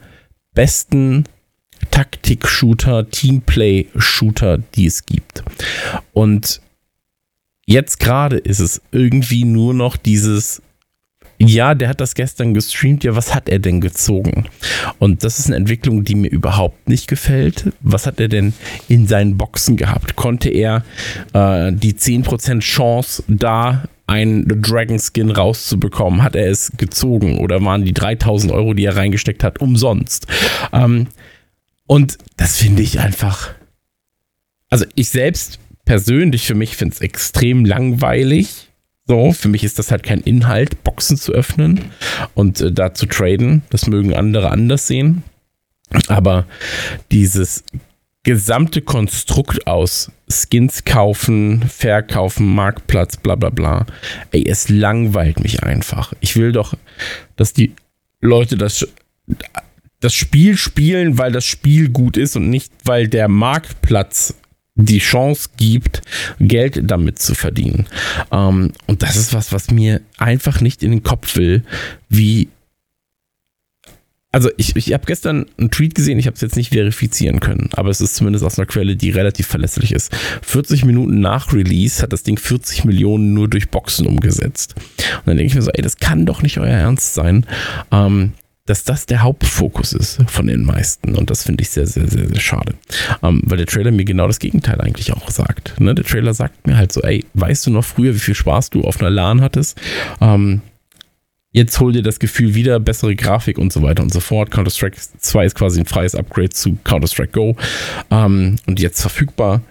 [0.54, 1.24] besten
[1.90, 5.42] Taktik-Shooter, Teamplay-Shooter, die es gibt.
[6.12, 6.60] Und
[7.66, 10.62] jetzt gerade ist es irgendwie nur noch dieses
[11.38, 13.04] ja, der hat das gestern gestreamt.
[13.04, 14.46] Ja, was hat er denn gezogen?
[14.98, 17.72] Und das ist eine Entwicklung, die mir überhaupt nicht gefällt.
[17.80, 18.54] Was hat er denn
[18.88, 20.16] in seinen Boxen gehabt?
[20.16, 20.82] Konnte er
[21.34, 27.84] äh, die 10% Chance da einen Dragon Skin rauszubekommen, hat er es gezogen oder waren
[27.84, 30.26] die 3000 Euro, die er reingesteckt hat, umsonst?
[30.72, 31.08] Ähm,
[31.86, 33.54] und das finde ich einfach.
[34.70, 38.68] Also ich selbst persönlich für mich finde es extrem langweilig.
[39.08, 41.80] So, für mich ist das halt kein Inhalt, Boxen zu öffnen
[42.34, 43.62] und äh, da zu traden.
[43.70, 45.22] Das mögen andere anders sehen.
[46.08, 46.46] Aber
[47.12, 47.62] dieses
[48.26, 53.86] gesamte Konstrukt aus Skins kaufen, verkaufen, Marktplatz, bla bla bla.
[54.32, 56.12] Ey, es langweilt mich einfach.
[56.18, 56.74] Ich will doch,
[57.36, 57.72] dass die
[58.20, 58.84] Leute das,
[60.00, 64.34] das Spiel spielen, weil das Spiel gut ist und nicht, weil der Marktplatz
[64.74, 66.02] die Chance gibt,
[66.40, 67.86] Geld damit zu verdienen.
[68.32, 71.62] Ähm, und das ist was, was mir einfach nicht in den Kopf will,
[72.08, 72.48] wie
[74.36, 77.70] also ich, ich habe gestern einen Tweet gesehen, ich habe es jetzt nicht verifizieren können,
[77.72, 80.14] aber es ist zumindest aus einer Quelle, die relativ verlässlich ist.
[80.42, 84.74] 40 Minuten nach Release hat das Ding 40 Millionen nur durch Boxen umgesetzt.
[84.76, 87.46] Und dann denke ich mir so, ey, das kann doch nicht euer Ernst sein,
[87.90, 88.32] ähm,
[88.66, 91.14] dass das der Hauptfokus ist von den meisten.
[91.14, 92.74] Und das finde ich sehr, sehr, sehr, sehr schade.
[93.22, 95.80] Ähm, weil der Trailer mir genau das Gegenteil eigentlich auch sagt.
[95.80, 95.94] Ne?
[95.94, 98.82] Der Trailer sagt mir halt so, ey, weißt du noch früher, wie viel Spaß du
[98.82, 99.80] auf einer LAN hattest?
[100.20, 100.60] Ähm,
[101.56, 104.50] Jetzt hol dir das Gefühl wieder, bessere Grafik und so weiter und so fort.
[104.50, 107.56] Counter-Strike 2 ist quasi ein freies Upgrade zu Counter-Strike Go
[108.10, 109.62] ähm, und jetzt verfügbar.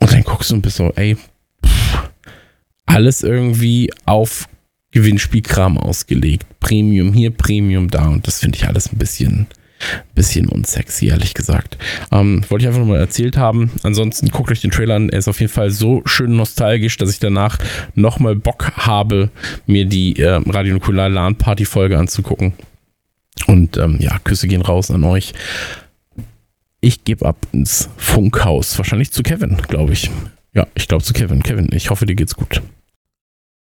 [0.00, 1.18] Und dann guckst und bist so, ey,
[1.62, 2.08] pff,
[2.86, 4.48] alles irgendwie auf
[4.92, 6.46] Gewinnspielkram ausgelegt.
[6.58, 9.48] Premium hier, Premium da und das finde ich alles ein bisschen,
[10.14, 11.78] bisschen unsexy, ehrlich gesagt.
[12.10, 13.70] Ähm, wollte ich einfach nur mal erzählt haben.
[13.82, 15.08] Ansonsten guckt euch den Trailer an.
[15.08, 17.58] Er ist auf jeden Fall so schön nostalgisch, dass ich danach
[17.94, 19.30] nochmal Bock habe,
[19.66, 22.54] mir die äh, Radio Nukular LAN Party Folge anzugucken.
[23.46, 25.34] Und ähm, ja, Küsse gehen raus an euch.
[26.80, 28.78] Ich gebe ab ins Funkhaus.
[28.78, 30.10] Wahrscheinlich zu Kevin, glaube ich.
[30.54, 31.42] Ja, ich glaube zu Kevin.
[31.42, 32.62] Kevin, ich hoffe, dir geht's gut.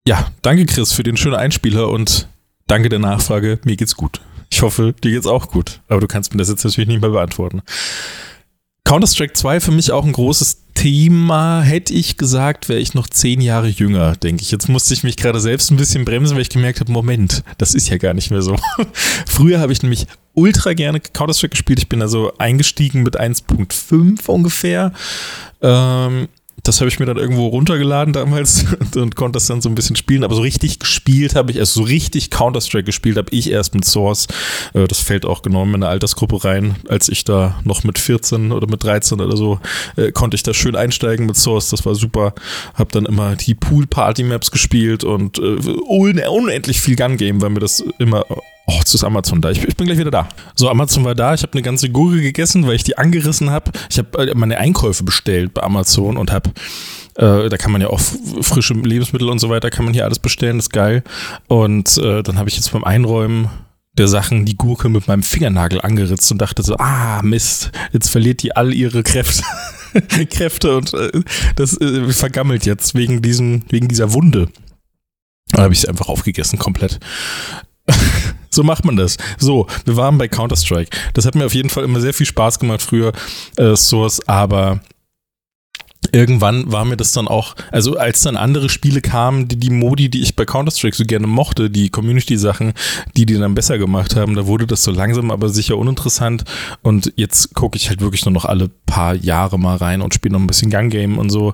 [0.08, 2.28] Ja, danke Chris für den schönen Einspieler und
[2.66, 3.60] danke der Nachfrage.
[3.66, 4.22] Mir geht's gut.
[4.52, 5.82] Ich hoffe, dir geht's auch gut.
[5.88, 7.62] Aber du kannst mir das jetzt natürlich nicht mehr beantworten.
[8.84, 11.62] Counter-Strike 2 für mich auch ein großes Thema.
[11.62, 14.52] Hätte ich gesagt, wäre ich noch zehn Jahre jünger, denke ich.
[14.52, 17.74] Jetzt musste ich mich gerade selbst ein bisschen bremsen, weil ich gemerkt habe, Moment, das
[17.74, 18.58] ist ja gar nicht mehr so.
[19.28, 21.80] Früher habe ich nämlich ultra gerne Counter-Strike gespielt.
[21.80, 24.92] Ich bin also eingestiegen mit 1.5 ungefähr.
[25.62, 26.28] Ähm,
[26.64, 29.96] das habe ich mir dann irgendwo runtergeladen damals und, konnte das dann so ein bisschen
[29.96, 30.24] spielen.
[30.24, 33.86] Aber so richtig gespielt habe ich, also so richtig Counter-Strike gespielt habe ich erst mit
[33.86, 34.28] Source.
[34.74, 36.76] Äh, das fällt auch genau in meine Altersgruppe rein.
[36.88, 39.60] Als ich da noch mit 14 oder mit 13 oder so,
[39.96, 41.70] äh, konnte ich da schön einsteigen mit Source.
[41.70, 42.34] Das war super.
[42.76, 48.26] Habe dann immer die Pool-Party-Maps gespielt und äh, unendlich viel Gun-Game, weil mir das immer
[48.72, 49.52] Oh, jetzt ist Amazon da.
[49.52, 50.30] Ich, ich, bin gleich wieder da.
[50.56, 51.34] So, Amazon war da.
[51.34, 53.72] Ich habe eine ganze Gurke gegessen, weil ich die angerissen habe.
[53.90, 56.52] Ich habe äh, meine Einkäufe bestellt bei Amazon und habe
[57.16, 60.20] äh, da kann man ja auch frische Lebensmittel und so weiter, kann man hier alles
[60.20, 61.04] bestellen, das ist geil.
[61.48, 63.50] Und äh, dann habe ich jetzt beim Einräumen
[63.98, 68.42] der Sachen die Gurke mit meinem Fingernagel angeritzt und dachte so, ah, Mist, jetzt verliert
[68.42, 69.44] die all ihre Kräfte.
[70.30, 71.12] Kräfte und äh,
[71.58, 74.48] das äh, vergammelt jetzt wegen, diesem, wegen dieser Wunde.
[75.52, 77.02] Da habe ich sie einfach aufgegessen, komplett.
[78.54, 79.18] so macht man das.
[79.38, 80.96] So, wir waren bei Counter-Strike.
[81.14, 83.14] Das hat mir auf jeden Fall immer sehr viel Spaß gemacht früher,
[83.58, 84.82] äh, Source, aber
[86.12, 90.10] irgendwann war mir das dann auch, also als dann andere Spiele kamen, die, die Modi,
[90.10, 92.74] die ich bei Counter-Strike so gerne mochte, die Community-Sachen,
[93.16, 96.44] die die dann besser gemacht haben, da wurde das so langsam aber sicher uninteressant
[96.82, 100.34] und jetzt gucke ich halt wirklich nur noch alle paar Jahre mal rein und spiele
[100.34, 101.54] noch ein bisschen Gun-Game und so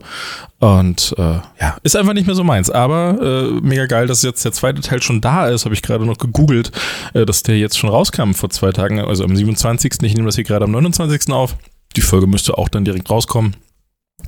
[0.60, 4.44] und äh, ja, ist einfach nicht mehr so meins, aber äh, mega geil, dass jetzt
[4.44, 6.72] der zweite Teil schon da ist, habe ich gerade noch gegoogelt,
[7.14, 9.94] äh, dass der jetzt schon rauskam vor zwei Tagen, also am 27.
[10.02, 11.32] Ich nehme das hier gerade am 29.
[11.32, 11.56] auf.
[11.96, 13.56] Die Folge müsste auch dann direkt rauskommen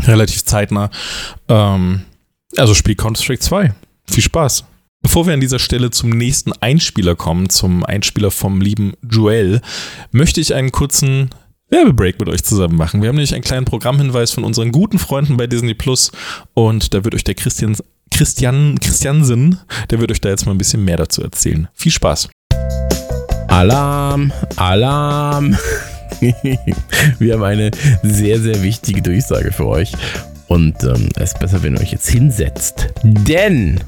[0.02, 0.90] relativ zeitnah.
[1.48, 2.02] Ähm,
[2.58, 3.74] also spiel Counter-Strike 2.
[4.06, 4.66] Viel Spaß.
[5.02, 9.62] Bevor wir an dieser Stelle zum nächsten Einspieler kommen, zum Einspieler vom lieben Joel,
[10.12, 11.30] möchte ich einen kurzen
[11.70, 13.02] Werbebreak mit euch zusammen machen.
[13.02, 16.12] Wir haben nämlich einen kleinen Programmhinweis von unseren guten Freunden bei Disney Plus
[16.54, 17.78] und da wird euch der Christian,
[18.12, 19.60] Christian Christiansen,
[19.90, 21.70] der wird euch da jetzt mal ein bisschen mehr dazu erzählen.
[21.74, 22.30] Viel Spaß.
[23.48, 25.58] Alarm, Alarm.
[27.20, 27.72] wir haben eine
[28.04, 29.92] sehr, sehr wichtige Durchsage für euch.
[30.48, 32.90] Und ähm, es ist besser, wenn ihr euch jetzt hinsetzt.
[33.04, 33.80] Denn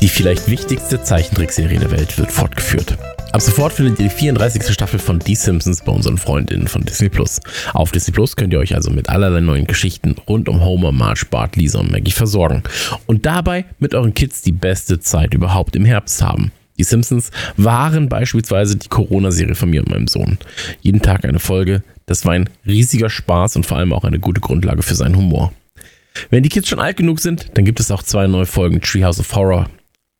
[0.00, 2.96] die vielleicht wichtigste Zeichentrickserie der Welt wird fortgeführt.
[3.32, 4.72] Ab sofort findet ihr die 34.
[4.72, 7.40] Staffel von Die Simpsons bei unseren Freundinnen von Disney Plus.
[7.74, 11.26] Auf Disney Plus könnt ihr euch also mit allerlei neuen Geschichten rund um Homer, Marge,
[11.30, 12.62] Bart, Lisa und Maggie versorgen.
[13.06, 16.52] Und dabei mit euren Kids die beste Zeit überhaupt im Herbst haben.
[16.78, 20.38] Die Simpsons waren beispielsweise die Corona-Serie von mir und meinem Sohn.
[20.80, 21.82] Jeden Tag eine Folge.
[22.06, 25.52] Das war ein riesiger Spaß und vor allem auch eine gute Grundlage für seinen Humor.
[26.30, 29.20] Wenn die Kids schon alt genug sind, dann gibt es auch zwei neue Folgen Treehouse
[29.20, 29.68] of Horror.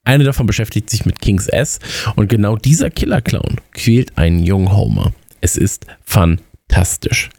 [0.04, 1.80] Eine davon beschäftigt sich mit King's S
[2.16, 5.12] und genau dieser Killer-Clown quält einen jungen Homer.
[5.40, 7.30] Es ist fantastisch.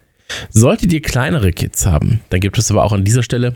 [0.49, 3.55] Solltet ihr kleinere Kids haben, dann gibt es aber auch an dieser Stelle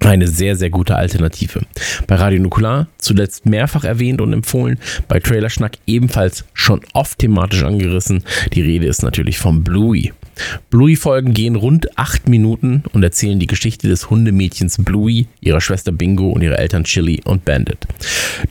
[0.00, 1.62] eine sehr, sehr gute Alternative.
[2.06, 8.22] Bei Radio Nukular zuletzt mehrfach erwähnt und empfohlen, bei Trailerschnack ebenfalls schon oft thematisch angerissen.
[8.54, 10.12] Die Rede ist natürlich vom Bluey.
[10.70, 16.30] Bluey-Folgen gehen rund acht Minuten und erzählen die Geschichte des Hundemädchens Bluey, ihrer Schwester Bingo
[16.30, 17.86] und ihrer Eltern Chili und Bandit.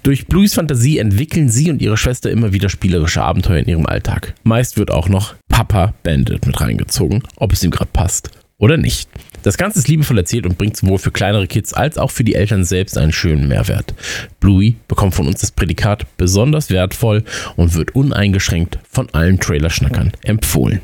[0.03, 4.33] Durch Blueys Fantasie entwickeln sie und ihre Schwester immer wieder spielerische Abenteuer in ihrem Alltag.
[4.43, 9.09] Meist wird auch noch Papa Bandit mit reingezogen, ob es ihm gerade passt oder nicht.
[9.43, 12.35] Das Ganze ist liebevoll erzählt und bringt sowohl für kleinere Kids als auch für die
[12.35, 13.93] Eltern selbst einen schönen Mehrwert.
[14.39, 17.23] Bluey bekommt von uns das Prädikat besonders wertvoll
[17.55, 20.81] und wird uneingeschränkt von allen Trailerschnackern empfohlen.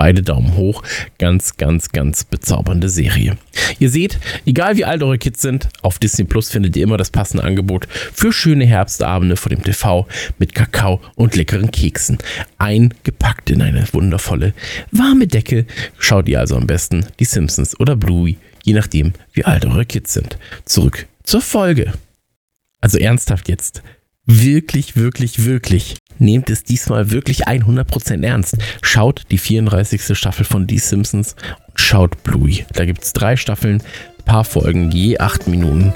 [0.00, 0.82] Beide Daumen hoch.
[1.18, 3.36] Ganz, ganz, ganz bezaubernde Serie.
[3.80, 7.10] Ihr seht, egal wie alt eure Kids sind, auf Disney Plus findet ihr immer das
[7.10, 10.08] passende Angebot für schöne Herbstabende vor dem TV
[10.38, 12.16] mit Kakao und leckeren Keksen.
[12.56, 14.54] Eingepackt in eine wundervolle,
[14.90, 15.66] warme Decke.
[15.98, 20.14] Schaut ihr also am besten die Simpsons oder Bluey, je nachdem, wie alt eure Kids
[20.14, 20.38] sind.
[20.64, 21.92] Zurück zur Folge.
[22.80, 23.82] Also ernsthaft jetzt.
[24.24, 28.56] Wirklich, wirklich, wirklich nehmt es diesmal wirklich 100% ernst.
[28.82, 30.16] Schaut die 34.
[30.16, 31.34] Staffel von Die Simpsons
[31.68, 32.64] und schaut Bluey.
[32.74, 33.82] Da gibt es drei Staffeln,
[34.24, 35.92] paar Folgen, je acht Minuten.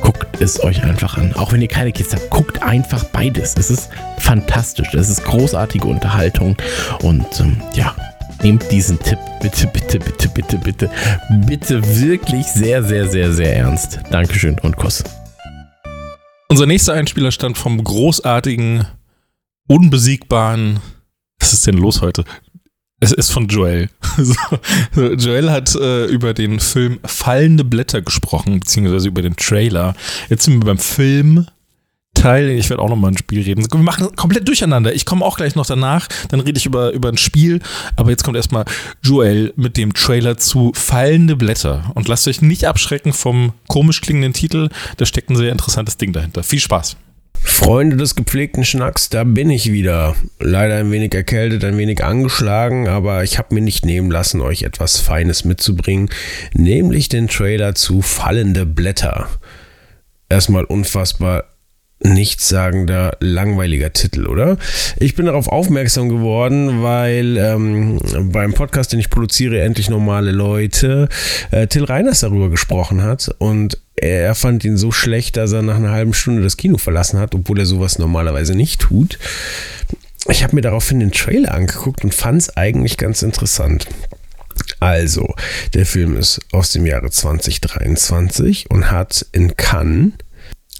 [0.00, 1.34] Guckt es euch einfach an.
[1.34, 3.54] Auch wenn ihr keine Kids habt, guckt einfach beides.
[3.58, 4.92] Es ist fantastisch.
[4.94, 6.56] Es ist großartige Unterhaltung.
[7.02, 7.94] Und ähm, ja,
[8.42, 10.90] nehmt diesen Tipp bitte, bitte, bitte, bitte, bitte,
[11.46, 14.00] bitte wirklich sehr, sehr, sehr, sehr ernst.
[14.10, 15.02] Dankeschön und Kuss.
[16.48, 18.86] Unser nächster Einspieler stammt vom großartigen,
[19.66, 20.80] unbesiegbaren.
[21.38, 22.24] Was ist denn los heute?
[23.00, 23.90] Es ist von Joel.
[24.96, 29.94] Joel hat äh, über den Film Fallende Blätter gesprochen, beziehungsweise über den Trailer.
[30.30, 31.46] Jetzt sind wir beim Film.
[32.14, 33.66] Teil, ich werde auch nochmal ein Spiel reden.
[33.70, 34.94] Wir machen komplett durcheinander.
[34.94, 37.60] Ich komme auch gleich noch danach, dann rede ich über, über ein Spiel.
[37.96, 38.64] Aber jetzt kommt erstmal
[39.02, 41.90] Joel mit dem Trailer zu Fallende Blätter.
[41.94, 44.68] Und lasst euch nicht abschrecken vom komisch klingenden Titel.
[44.96, 46.44] Da steckt ein sehr interessantes Ding dahinter.
[46.44, 46.96] Viel Spaß.
[47.42, 50.16] Freunde des gepflegten Schnacks, da bin ich wieder.
[50.38, 54.64] Leider ein wenig erkältet, ein wenig angeschlagen, aber ich habe mir nicht nehmen lassen, euch
[54.64, 56.10] etwas Feines mitzubringen,
[56.52, 59.28] nämlich den Trailer zu Fallende Blätter.
[60.28, 61.53] Erstmal unfassbar
[62.00, 64.58] nichtssagender, langweiliger Titel, oder?
[64.98, 67.98] Ich bin darauf aufmerksam geworden, weil ähm,
[68.30, 71.08] beim Podcast, den ich produziere, endlich normale Leute,
[71.50, 75.76] äh, Till Reiners darüber gesprochen hat und er fand ihn so schlecht, dass er nach
[75.76, 79.18] einer halben Stunde das Kino verlassen hat, obwohl er sowas normalerweise nicht tut.
[80.28, 83.86] Ich habe mir daraufhin den Trailer angeguckt und fand es eigentlich ganz interessant.
[84.80, 85.34] Also,
[85.74, 90.12] der Film ist aus dem Jahre 2023 und hat in Cannes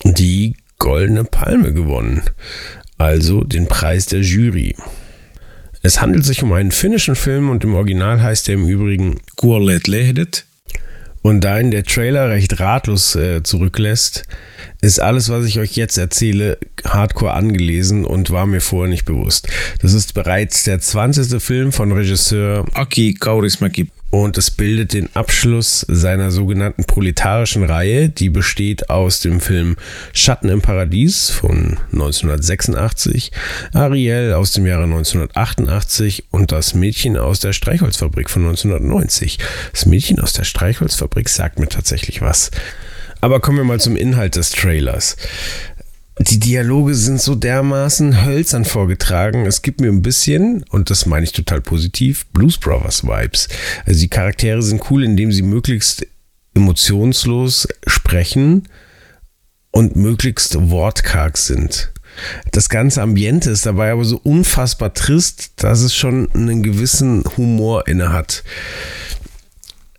[0.04, 2.22] die Goldene Palme gewonnen,
[2.98, 4.74] also den Preis der Jury.
[5.82, 9.86] Es handelt sich um einen finnischen Film und im Original heißt er im Übrigen Kuolleet
[9.86, 10.46] Lehdet.
[11.20, 14.24] Und da ihn der Trailer recht ratlos äh, zurücklässt,
[14.82, 19.48] ist alles, was ich euch jetzt erzähle, hardcore angelesen und war mir vorher nicht bewusst.
[19.80, 21.42] Das ist bereits der 20.
[21.42, 23.88] Film von Regisseur Aki Kaurismäki
[24.22, 29.74] und es bildet den Abschluss seiner sogenannten proletarischen Reihe, die besteht aus dem Film
[30.12, 33.32] Schatten im Paradies von 1986,
[33.72, 39.40] Ariel aus dem Jahre 1988 und Das Mädchen aus der Streichholzfabrik von 1990.
[39.72, 42.52] Das Mädchen aus der Streichholzfabrik sagt mir tatsächlich was.
[43.20, 45.16] Aber kommen wir mal zum Inhalt des Trailers
[46.18, 49.46] die Dialoge sind so dermaßen hölzern vorgetragen.
[49.46, 53.48] Es gibt mir ein bisschen, und das meine ich total positiv, Blues Brothers Vibes.
[53.84, 56.06] Also die Charaktere sind cool, indem sie möglichst
[56.54, 58.68] emotionslos sprechen
[59.72, 61.92] und möglichst wortkarg sind.
[62.52, 67.88] Das ganze Ambiente ist dabei aber so unfassbar trist, dass es schon einen gewissen Humor
[67.88, 68.44] inne hat.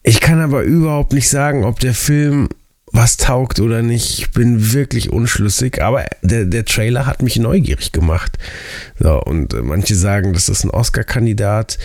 [0.01, 2.47] Ich kann aber überhaupt nicht sagen, ob der Film
[2.95, 4.19] was taugt oder nicht.
[4.19, 8.37] Ich bin wirklich unschlüssig, aber der, der Trailer hat mich neugierig gemacht.
[8.99, 11.77] So, und äh, manche sagen, das ist ein Oscar-Kandidat.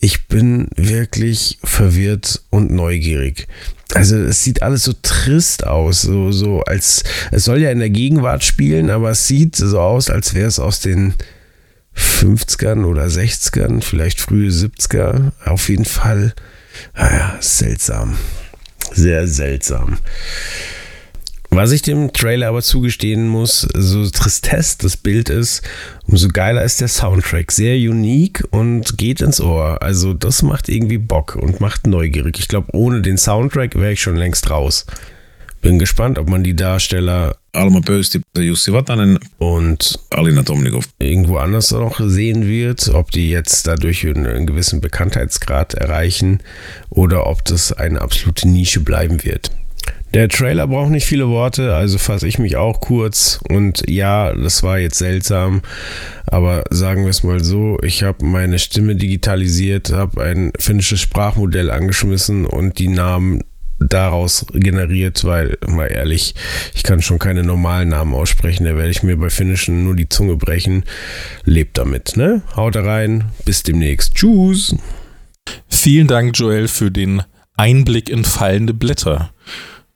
[0.00, 3.46] Ich bin wirklich verwirrt und neugierig.
[3.92, 7.90] Also es sieht alles so trist aus, so, so als es soll ja in der
[7.90, 11.14] Gegenwart spielen, aber es sieht so aus, als wäre es aus den
[11.96, 15.32] 50ern oder 60ern, vielleicht frühe 70er.
[15.44, 16.34] Auf jeden Fall,
[16.94, 18.16] naja, seltsam
[18.94, 19.98] sehr seltsam.
[21.50, 25.62] Was ich dem Trailer aber zugestehen muss, so tristess das Bild ist,
[26.04, 27.52] umso geiler ist der Soundtrack.
[27.52, 29.80] Sehr unique und geht ins Ohr.
[29.80, 32.40] Also das macht irgendwie Bock und macht neugierig.
[32.40, 34.84] Ich glaube, ohne den Soundtrack wäre ich schon längst raus.
[35.64, 41.70] Bin gespannt, ob man die Darsteller Alma Pösti, Jussi Vatanen und Alina Tomnikov irgendwo anders
[41.70, 46.40] noch sehen wird, ob die jetzt dadurch einen gewissen Bekanntheitsgrad erreichen
[46.90, 49.52] oder ob das eine absolute Nische bleiben wird.
[50.12, 53.40] Der Trailer braucht nicht viele Worte, also fasse ich mich auch kurz.
[53.48, 55.62] Und ja, das war jetzt seltsam,
[56.26, 61.70] aber sagen wir es mal so, ich habe meine Stimme digitalisiert, habe ein finnisches Sprachmodell
[61.70, 63.40] angeschmissen und die Namen
[63.88, 66.34] daraus generiert, weil, mal ehrlich,
[66.74, 70.08] ich kann schon keine normalen Namen aussprechen, da werde ich mir bei Finnischen nur die
[70.08, 70.84] Zunge brechen.
[71.44, 72.42] Lebt damit, ne?
[72.56, 74.14] Haut rein, bis demnächst.
[74.14, 74.74] Tschüss.
[75.68, 77.22] Vielen Dank, Joel, für den
[77.56, 79.30] Einblick in fallende Blätter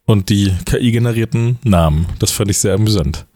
[0.05, 2.07] und die KI-generierten Namen.
[2.19, 3.27] Das fand ich sehr amüsant.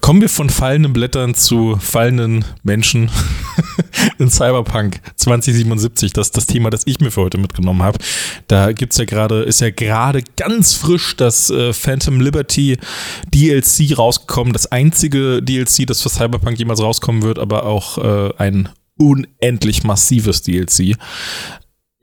[0.00, 3.10] Kommen wir von fallenden Blättern zu fallenden Menschen
[4.22, 6.12] in Cyberpunk 2077.
[6.12, 7.98] Das ist das Thema, das ich mir für heute mitgenommen habe.
[8.48, 12.78] Da gibt's ja gerade, ist ja gerade ganz frisch das äh, Phantom Liberty
[13.32, 14.52] DLC rausgekommen.
[14.52, 20.42] Das einzige DLC, das für Cyberpunk jemals rauskommen wird, aber auch äh, ein unendlich massives
[20.42, 20.96] DLC.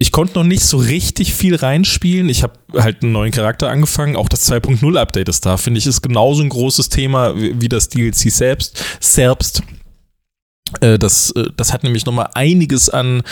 [0.01, 2.29] Ich konnte noch nicht so richtig viel reinspielen.
[2.29, 4.15] Ich habe halt einen neuen Charakter angefangen.
[4.15, 7.89] Auch das 2.0 Update ist da, finde ich, ist genauso ein großes Thema wie, das
[7.89, 8.81] DLC selbst.
[9.01, 9.61] Selbst.
[10.81, 13.23] Äh, das, äh, das hat nämlich nochmal einiges an,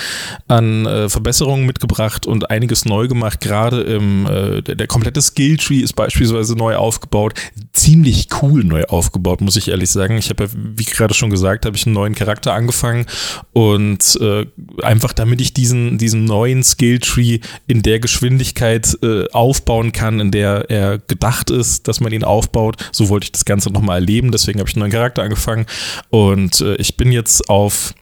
[0.48, 3.42] an äh, Verbesserungen mitgebracht und einiges neu gemacht.
[3.42, 7.34] Gerade im, der, der komplette Skilltree ist beispielsweise neu aufgebaut.
[7.74, 10.18] Ziemlich cool neu aufgebaut, muss ich ehrlich sagen.
[10.18, 13.06] Ich habe ja, wie gerade schon gesagt, habe ich einen neuen Charakter angefangen
[13.54, 14.46] und äh,
[14.82, 20.70] einfach damit ich diesen, diesen neuen Skilltree in der Geschwindigkeit äh, aufbauen kann, in der
[20.70, 22.78] er gedacht ist, dass man ihn aufbaut.
[22.92, 24.32] So wollte ich das Ganze nochmal erleben.
[24.32, 25.66] Deswegen habe ich einen neuen Charakter angefangen
[26.10, 27.94] und äh, ich bin jetzt jetzt auf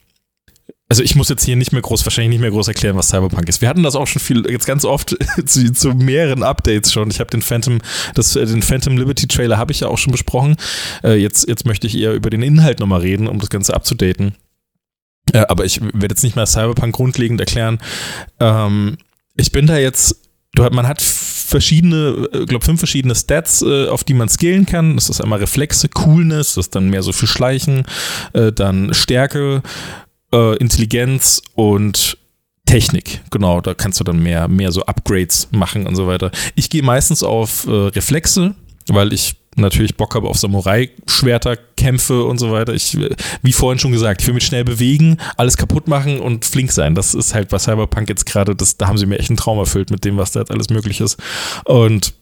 [0.87, 3.49] also ich muss jetzt hier nicht mehr groß, wahrscheinlich nicht mehr groß erklären, was Cyberpunk
[3.49, 3.59] ist.
[3.59, 7.09] Wir hatten das auch schon viel, jetzt ganz oft zu, zu mehreren Updates schon.
[7.09, 7.79] Ich habe den Phantom,
[8.13, 10.57] das, den Phantom Liberty Trailer habe ich ja auch schon besprochen.
[11.03, 14.35] Äh, jetzt, jetzt möchte ich eher über den Inhalt nochmal reden, um das Ganze abzudaten.
[15.33, 17.79] Äh, aber ich werde jetzt nicht mehr Cyberpunk grundlegend erklären.
[18.39, 18.97] Ähm,
[19.35, 20.24] ich bin da jetzt,
[20.71, 24.95] man hat verschiedene, ich äh, glaube fünf verschiedene Stats, äh, auf die man skillen kann.
[24.95, 27.83] Das ist einmal Reflexe, Coolness, das ist dann mehr so für Schleichen,
[28.33, 29.61] äh, dann Stärke,
[30.59, 32.17] Intelligenz und
[32.65, 36.29] Technik, genau, da kannst du dann mehr, mehr so Upgrades machen und so weiter.
[36.55, 38.53] Ich gehe meistens auf Reflexe,
[38.89, 42.73] weil ich natürlich Bock habe auf Samurai-Schwerter, Kämpfe und so weiter.
[42.73, 42.97] Ich,
[43.41, 46.95] wie vorhin schon gesagt, ich will mich schnell bewegen, alles kaputt machen und flink sein.
[46.95, 49.91] Das ist halt bei Cyberpunk jetzt gerade, da haben sie mir echt einen Traum erfüllt
[49.91, 51.17] mit dem, was da jetzt alles möglich ist.
[51.65, 52.13] Und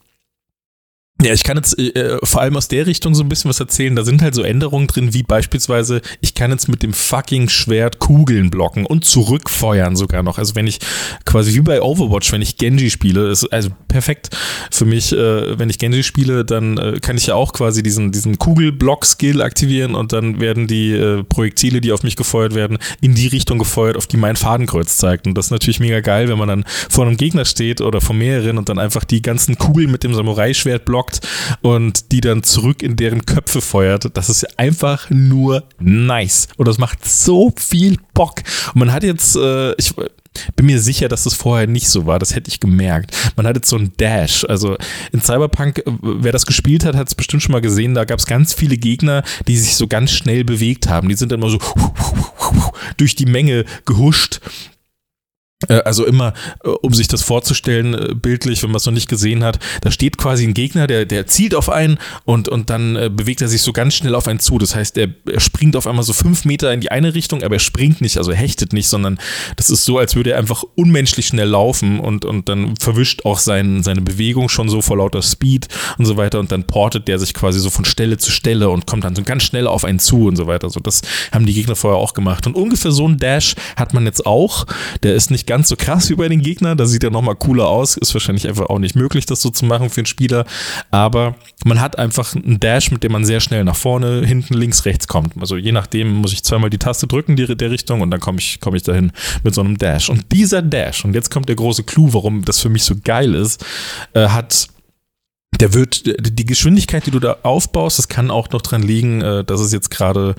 [1.24, 3.96] ja, ich kann jetzt äh, vor allem aus der Richtung so ein bisschen was erzählen.
[3.96, 8.00] Da sind halt so Änderungen drin, wie beispielsweise, ich kann jetzt mit dem fucking Schwert
[8.00, 10.38] Kugeln blocken und zurückfeuern sogar noch.
[10.38, 10.80] Also wenn ich
[11.26, 14.30] quasi wie bei Overwatch, wenn ich Genji spiele, ist also perfekt
[14.72, 18.12] für mich, äh, wenn ich Genji spiele, dann äh, kann ich ja auch quasi diesen,
[18.12, 23.16] diesen Kugelblock-Skill aktivieren und dann werden die äh, Projektile, die auf mich gefeuert werden, in
[23.16, 25.28] die Richtung gefeuert, auf die mein Fadenkreuz zeigt.
[25.28, 28.16] Und das ist natürlich mega geil, wenn man dann vor einem Gegner steht oder vor
[28.16, 31.28] mehreren und dann einfach die ganzen Kugeln mit dem Samurai-Schwert blockt blockt
[31.62, 34.16] und die dann zurück in deren Köpfe feuert.
[34.16, 36.48] Das ist einfach nur nice.
[36.58, 38.42] Und das macht so viel Bock.
[38.74, 39.94] Und man hat jetzt, äh, ich
[40.56, 42.18] bin mir sicher, dass das vorher nicht so war.
[42.18, 43.16] Das hätte ich gemerkt.
[43.36, 44.46] Man hat jetzt so einen Dash.
[44.46, 44.78] Also
[45.12, 47.94] in Cyberpunk, äh, wer das gespielt hat, hat es bestimmt schon mal gesehen.
[47.94, 51.10] Da gab es ganz viele Gegner, die sich so ganz schnell bewegt haben.
[51.10, 51.60] Die sind dann immer so
[52.98, 54.40] durch die Menge gehuscht
[55.72, 59.44] also immer, äh, um sich das vorzustellen, äh, bildlich, wenn man es noch nicht gesehen
[59.44, 63.42] hat, da steht quasi ein Gegner, der, der zielt auf einen und, und dann bewegt
[63.42, 64.58] er sich so ganz schnell auf einen zu.
[64.58, 67.56] Das heißt, er, er springt auf einmal so fünf Meter in die eine Richtung, aber
[67.56, 69.20] er springt nicht, also hechtet nicht, sondern
[69.56, 73.40] das ist so, als würde er einfach unmenschlich schnell laufen und, und dann verwischt auch
[73.40, 77.20] sein, seine Bewegung schon so vor lauter Speed und so weiter und dann portet der
[77.20, 80.00] sich quasi so von Stelle zu Stelle und kommt dann so ganz schnell auf einen
[80.00, 80.70] zu und so weiter.
[80.70, 82.48] So, das haben die Gegner vorher auch gemacht.
[82.48, 84.66] Und ungefähr so ein Dash hat man jetzt auch.
[85.04, 86.80] Der ist nicht ganz ganz so krass wie bei den Gegnern.
[86.80, 87.96] Da sieht er nochmal cooler aus.
[87.96, 90.46] Ist wahrscheinlich einfach auch nicht möglich, das so zu machen für einen Spieler.
[90.90, 94.86] Aber man hat einfach einen Dash, mit dem man sehr schnell nach vorne, hinten, links,
[94.86, 95.34] rechts kommt.
[95.40, 98.40] Also je nachdem muss ich zweimal die Taste drücken, die, der Richtung, und dann komme
[98.40, 99.12] ich, komme ich dahin
[99.44, 100.10] mit so einem Dash.
[100.10, 103.36] Und dieser Dash, und jetzt kommt der große Clou, warum das für mich so geil
[103.36, 103.64] ist,
[104.14, 104.70] äh, hat
[105.60, 109.44] der wird, die Geschwindigkeit, die du da aufbaust, das kann auch noch dran liegen, äh,
[109.44, 110.34] dass es jetzt gerade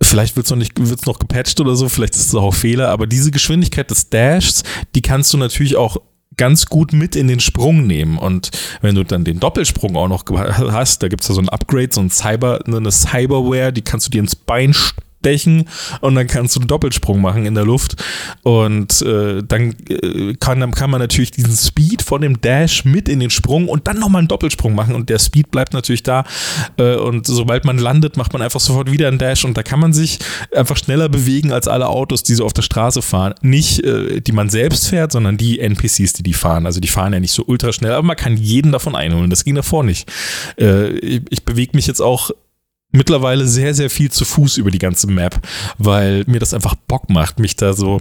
[0.00, 2.88] Vielleicht wird es noch nicht, wird's noch gepatcht oder so, vielleicht ist es auch Fehler,
[2.90, 4.62] aber diese Geschwindigkeit des Dashs,
[4.94, 5.96] die kannst du natürlich auch
[6.36, 8.16] ganz gut mit in den Sprung nehmen.
[8.16, 11.48] Und wenn du dann den Doppelsprung auch noch hast, da gibt es ja so ein
[11.48, 14.72] Upgrade, so ein Cyber, eine Cyberware, die kannst du dir ins Bein
[15.20, 15.68] stechen
[16.00, 17.96] und dann kannst du einen Doppelsprung machen in der Luft.
[18.42, 23.08] Und äh, dann, äh, kann, dann kann man natürlich diesen Speed von dem Dash mit
[23.08, 24.94] in den Sprung und dann nochmal einen Doppelsprung machen.
[24.94, 26.24] Und der Speed bleibt natürlich da.
[26.76, 29.44] Äh, und sobald man landet, macht man einfach sofort wieder einen Dash.
[29.44, 30.18] Und da kann man sich
[30.54, 33.34] einfach schneller bewegen als alle Autos, die so auf der Straße fahren.
[33.42, 36.66] Nicht, äh, die man selbst fährt, sondern die NPCs, die die fahren.
[36.66, 39.30] Also die fahren ja nicht so ultra schnell, aber man kann jeden davon einholen.
[39.30, 40.10] Das ging davor nicht.
[40.58, 42.30] Äh, ich, ich bewege mich jetzt auch
[42.90, 45.40] mittlerweile sehr, sehr viel zu Fuß über die ganze Map,
[45.78, 48.00] weil mir das einfach Bock macht, mich da so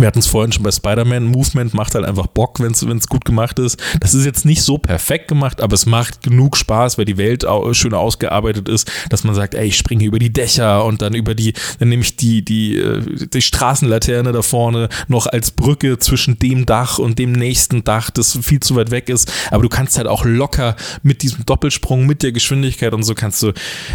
[0.00, 3.24] wir hatten es vorhin schon bei Spider-Man, Movement macht halt einfach Bock, wenn es gut
[3.24, 3.80] gemacht ist.
[4.00, 7.46] Das ist jetzt nicht so perfekt gemacht, aber es macht genug Spaß, weil die Welt
[7.72, 11.34] schön ausgearbeitet ist, dass man sagt, ey, ich springe über die Dächer und dann über
[11.34, 16.38] die, dann nehme ich die, die, äh, die Straßenlaterne da vorne noch als Brücke zwischen
[16.38, 19.32] dem Dach und dem nächsten Dach, das viel zu weit weg ist.
[19.50, 23.42] Aber du kannst halt auch locker mit diesem Doppelsprung, mit der Geschwindigkeit und so kannst
[23.42, 23.52] du,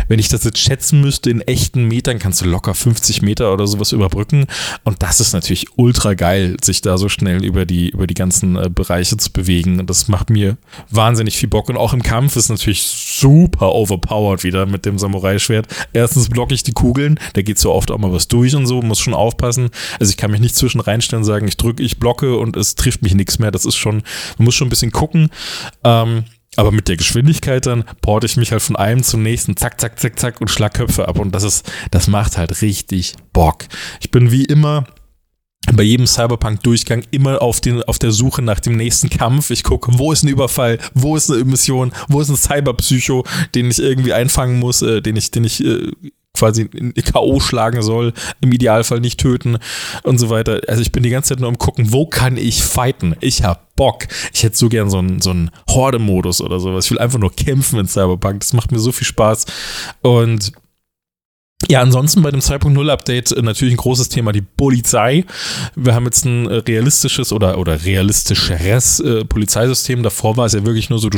[0.08, 3.68] wenn ich das jetzt schätzen müsste, in echten Metern kannst du locker 50 Meter oder
[3.68, 4.47] sowas überbrücken.
[4.84, 8.56] Und das ist natürlich ultra geil, sich da so schnell über die, über die ganzen
[8.56, 9.86] äh, Bereiche zu bewegen.
[9.86, 10.58] Das macht mir
[10.89, 11.70] wahnsinnig viel Bock.
[11.70, 15.68] Und auch im Kampf ist natürlich super overpowered wieder mit dem Samurai-Schwert.
[15.94, 18.82] Erstens blocke ich die Kugeln, da geht so oft auch mal was durch und so,
[18.82, 19.70] muss schon aufpassen.
[20.00, 22.76] Also ich kann mich nicht zwischen reinstellen und sagen, ich drücke, ich blocke und es
[22.76, 23.52] trifft mich nichts mehr.
[23.52, 24.04] Das ist schon,
[24.38, 25.30] man muss schon ein bisschen gucken.
[25.84, 26.24] Ähm,
[26.58, 29.98] Aber mit der Geschwindigkeit dann porte ich mich halt von einem zum nächsten, zack, zack,
[30.00, 31.18] zack, zack und schlag Köpfe ab.
[31.18, 33.64] Und das ist, das macht halt richtig Bock.
[34.02, 34.86] Ich bin wie immer
[35.74, 39.51] bei jedem Cyberpunk-Durchgang immer auf, den, auf der Suche nach dem nächsten Kampf.
[39.51, 43.70] Ich gucke, wo ist ein Überfall, wo ist eine Mission, wo ist ein Cyberpsycho, den
[43.70, 45.91] ich irgendwie einfangen muss, äh, den ich, den ich äh,
[46.34, 47.39] quasi in K.O.
[47.39, 49.57] schlagen soll, im Idealfall nicht töten
[50.03, 50.62] und so weiter.
[50.68, 53.16] Also ich bin die ganze Zeit nur am gucken, wo kann ich fighten?
[53.20, 54.07] Ich hab Bock.
[54.34, 56.86] Ich hätte so gern so einen, so einen Horde-Modus oder sowas.
[56.86, 58.39] Ich will einfach nur kämpfen in Cyberpunk.
[58.39, 59.45] Das macht mir so viel Spaß.
[60.01, 60.53] Und
[61.72, 65.24] ja, ansonsten bei dem 2.0 Update äh, natürlich ein großes Thema die Polizei.
[65.78, 70.03] Wir haben jetzt ein äh, realistisches oder, oder realistischeres äh, Polizeisystem.
[70.03, 71.17] Davor war es ja wirklich nur so, du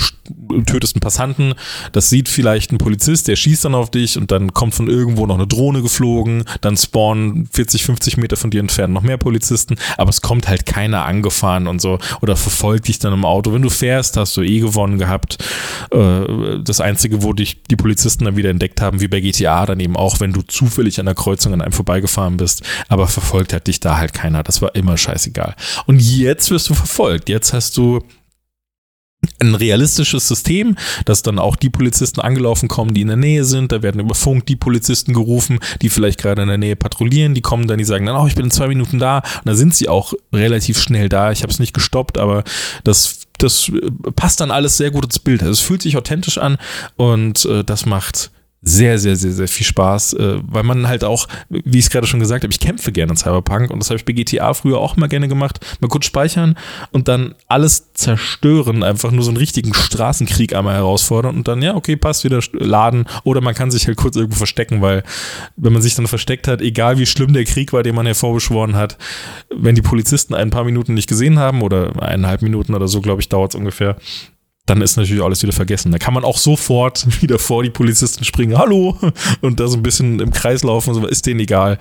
[0.68, 1.56] tötest einen Passanten,
[1.91, 5.26] das sieht vielleicht ein Polizist, der schießt dann auf dich und dann kommt von irgendwo
[5.26, 9.78] noch eine Drohne geflogen, dann spawnen 40, 50 Meter von dir entfernt noch mehr Polizisten,
[9.97, 13.54] aber es kommt halt keiner angefahren und so oder verfolgt dich dann im Auto.
[13.54, 15.43] Wenn du fährst, hast du eh gewonnen gehabt.
[15.89, 19.80] Äh, das Einzige, wo dich die Polizisten dann wieder entdeckt haben, wie bei GTA, dann
[19.80, 23.68] eben auch, wenn du zufällig an der Kreuzung an einem vorbeigefahren bist, aber verfolgt hat
[23.68, 24.44] dich da halt keiner.
[24.44, 25.56] Das war immer scheißegal.
[25.86, 27.30] Und jetzt wirst du verfolgt.
[27.30, 28.02] Jetzt hast du
[29.39, 30.76] ein realistisches System,
[31.06, 33.72] dass dann auch die Polizisten angelaufen kommen, die in der Nähe sind.
[33.72, 37.34] Da werden über Funk die Polizisten gerufen, die vielleicht gerade in der Nähe patrouillieren.
[37.34, 39.18] Die kommen dann, die sagen dann, oh, ich bin in zwei Minuten da.
[39.18, 41.32] Und da sind sie auch relativ schnell da.
[41.32, 42.44] Ich habe es nicht gestoppt, aber
[42.84, 43.72] das das
[44.16, 45.41] passt dann alles sehr gut ins Bild.
[45.41, 46.58] Also es fühlt sich authentisch an
[46.96, 48.32] und äh, das macht
[48.64, 52.07] sehr, sehr, sehr, sehr viel Spaß, äh, weil man halt auch, wie ich es gerade
[52.07, 54.78] schon gesagt habe, ich kämpfe gerne in Cyberpunk und das habe ich bei GTA früher
[54.78, 55.59] auch immer gerne gemacht.
[55.82, 56.55] Mal kurz speichern
[56.91, 61.76] und dann alles zerstören, einfach nur so einen richtigen Straßenkrieg einmal herausfordern und dann, ja,
[61.76, 65.03] okay, passt wieder laden oder man kann sich halt kurz irgendwo verstecken, weil
[65.57, 68.76] wenn man sich dann versteckt hat, egal wie schlimm der Krieg war, den man hervorbeschworen
[68.76, 68.97] hat,
[69.53, 73.22] wenn die Polizisten ein paar Minuten nicht gesehen haben oder eineinhalb Minuten oder so, glaube
[73.22, 73.97] ich, dauert es ungefähr,
[74.66, 75.91] dann ist natürlich alles wieder vergessen.
[75.91, 78.97] Da kann man auch sofort wieder vor die Polizisten springen, hallo,
[79.41, 81.78] und da so ein bisschen im Kreis laufen so, ist denen egal.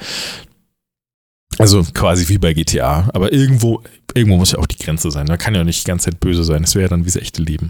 [1.58, 3.10] Also quasi wie bei GTA.
[3.12, 3.82] Aber irgendwo,
[4.14, 5.26] irgendwo muss ja auch die Grenze sein.
[5.26, 6.62] Man kann ja nicht die ganze Zeit böse sein.
[6.62, 7.68] Das wäre ja dann wie das echte Leben.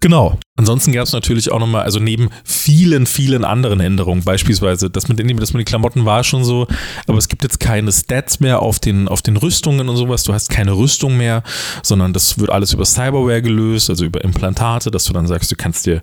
[0.00, 0.38] Genau.
[0.60, 5.18] Ansonsten gab es natürlich auch nochmal, also neben vielen, vielen anderen Änderungen, beispielsweise, das mit,
[5.18, 6.66] den, das mit den Klamotten war schon so,
[7.06, 10.22] aber es gibt jetzt keine Stats mehr auf den, auf den Rüstungen und sowas.
[10.22, 11.42] Du hast keine Rüstung mehr,
[11.82, 15.56] sondern das wird alles über Cyberware gelöst, also über Implantate, dass du dann sagst, du
[15.56, 16.02] kannst dir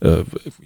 [0.00, 0.24] äh,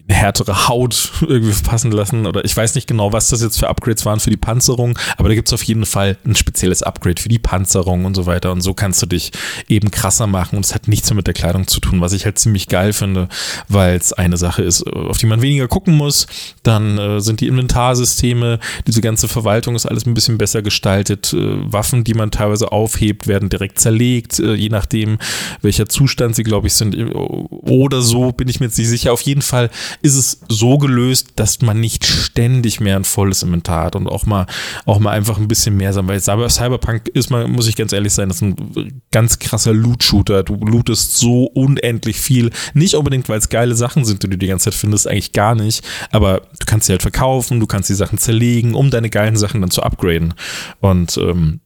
[0.09, 4.07] härtere Haut irgendwie verpassen lassen oder ich weiß nicht genau, was das jetzt für Upgrades
[4.07, 7.29] waren für die Panzerung, aber da gibt es auf jeden Fall ein spezielles Upgrade für
[7.29, 9.33] die Panzerung und so weiter und so kannst du dich
[9.67, 12.25] eben krasser machen und es hat nichts mehr mit der Kleidung zu tun, was ich
[12.25, 13.29] halt ziemlich geil finde,
[13.69, 16.27] weil es eine Sache ist, auf die man weniger gucken muss.
[16.63, 21.33] Dann äh, sind die Inventarsysteme, diese ganze Verwaltung ist alles ein bisschen besser gestaltet.
[21.33, 25.19] Äh, Waffen, die man teilweise aufhebt, werden direkt zerlegt, äh, je nachdem,
[25.61, 26.97] welcher Zustand sie, glaube ich, sind.
[27.15, 29.13] Oder so, bin ich mir jetzt nicht sicher.
[29.13, 29.71] Auf jeden Fall
[30.03, 34.27] ist es so gelöst, dass man nicht ständig mehr ein volles Inventar hat und auch
[34.27, 34.47] mal,
[34.87, 36.09] auch mal einfach ein bisschen mehr sein.
[36.09, 40.43] Weil Cyberpunk ist mal, muss ich ganz ehrlich sein, das ist ein ganz krasser Loot-Shooter.
[40.43, 42.51] Du lootest so unendlich viel.
[42.75, 45.55] Nicht unbedingt, weil es geile Sachen sind, die du die ganze Zeit findest, eigentlich gar
[45.55, 45.85] nicht.
[46.11, 49.61] Aber du kannst sie halt verkaufen, du kannst die Sachen zerlegen, um deine geilen Sachen
[49.61, 50.35] dann zu upgraden.
[50.81, 51.61] Und ähm,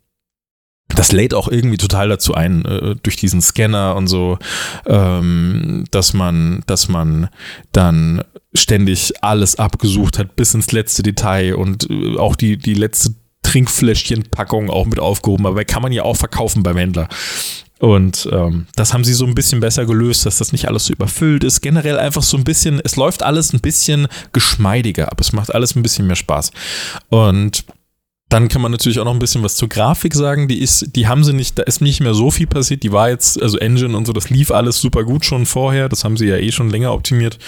[0.88, 4.38] das lädt auch irgendwie total dazu ein, äh, durch diesen Scanner und so,
[4.86, 7.28] ähm, dass man, dass man
[7.72, 8.22] dann
[8.54, 14.70] ständig alles abgesucht hat, bis ins letzte Detail und äh, auch die, die letzte Trinkfläschchenpackung
[14.70, 17.08] auch mit aufgehoben, aber kann man ja auch verkaufen beim Händler.
[17.78, 20.94] Und ähm, das haben sie so ein bisschen besser gelöst, dass das nicht alles so
[20.94, 21.60] überfüllt ist.
[21.60, 25.76] Generell einfach so ein bisschen, es läuft alles ein bisschen geschmeidiger, aber es macht alles
[25.76, 26.52] ein bisschen mehr Spaß.
[27.10, 27.64] Und
[28.28, 30.48] dann kann man natürlich auch noch ein bisschen was zur Grafik sagen.
[30.48, 32.82] Die ist, die haben sie nicht, da ist nicht mehr so viel passiert.
[32.82, 35.88] Die war jetzt, also Engine und so, das lief alles super gut schon vorher.
[35.88, 37.38] Das haben sie ja eh schon länger optimiert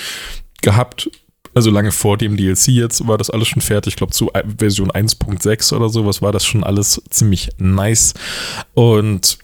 [0.60, 1.10] gehabt.
[1.54, 3.94] Also lange vor dem DLC jetzt war das alles schon fertig.
[3.94, 8.14] Ich glaube, zu Version 1.6 oder so, was war das schon alles ziemlich nice.
[8.74, 9.38] Und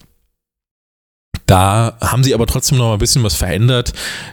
[1.47, 3.93] da haben sie aber trotzdem noch ein bisschen was verändert.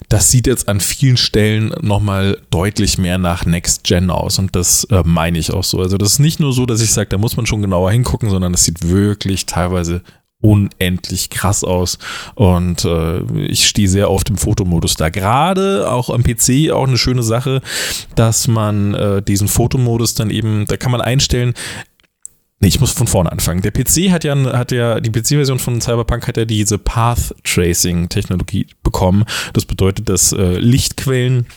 [0.10, 4.56] Das sieht jetzt an vielen Stellen noch mal deutlich mehr nach Next Gen aus und
[4.56, 5.80] das äh, meine ich auch so.
[5.80, 8.30] Also das ist nicht nur so, dass ich sage, da muss man schon genauer hingucken,
[8.30, 10.02] sondern das sieht wirklich teilweise
[10.42, 12.00] unendlich krass aus
[12.34, 15.10] und äh, ich stehe sehr auf dem Fotomodus da.
[15.10, 17.62] Gerade auch am PC auch eine schöne Sache,
[18.16, 21.54] dass man äh, diesen Fotomodus dann eben, da kann man einstellen,
[22.62, 23.64] Nee, ich muss von vorne anfangen.
[23.64, 28.68] Der PC hat ja, hat ja, die PC-Version von Cyberpunk hat ja diese Path Tracing-Technologie
[28.84, 29.26] bekommen.
[29.54, 31.48] Das bedeutet, dass äh, Lichtquellen,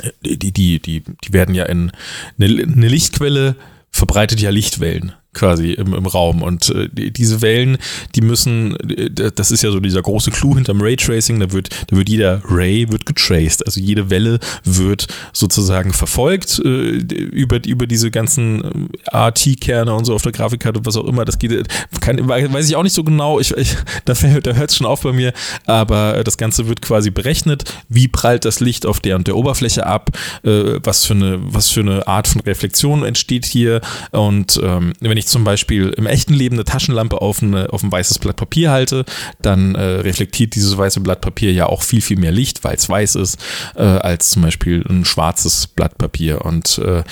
[0.00, 1.90] äh, die, die, die, die werden ja in
[2.38, 3.56] eine, eine Lichtquelle
[3.90, 5.12] verbreitet ja Lichtwellen.
[5.32, 6.42] Quasi im, im Raum.
[6.42, 7.78] Und äh, die, diese Wellen,
[8.14, 11.96] die müssen, äh, das ist ja so dieser große Clou hinterm Raytracing, da wird, da
[11.96, 13.64] wird jeder Ray wird getraced.
[13.64, 20.14] Also jede Welle wird sozusagen verfolgt äh, über, über diese ganzen äh, RT-Kerne und so
[20.14, 21.24] auf der Grafikkarte, was auch immer.
[21.24, 21.68] Das geht,
[22.00, 23.38] kann, weiß ich auch nicht so genau.
[23.38, 25.32] Ich, ich, da, da hört es schon auf bei mir.
[25.66, 27.72] Aber das Ganze wird quasi berechnet.
[27.88, 30.10] Wie prallt das Licht auf der und der Oberfläche ab?
[30.42, 33.80] Äh, was, für eine, was für eine Art von Reflexion entsteht hier?
[34.10, 37.92] Und ähm, wenn ich zum Beispiel im echten Leben eine Taschenlampe auf, eine, auf ein
[37.92, 39.04] weißes Blatt Papier halte,
[39.40, 42.88] dann äh, reflektiert dieses weiße Blatt Papier ja auch viel, viel mehr Licht, weil es
[42.88, 43.38] weiß ist,
[43.76, 46.44] äh, als zum Beispiel ein schwarzes Blatt Papier.
[46.44, 47.02] Und äh,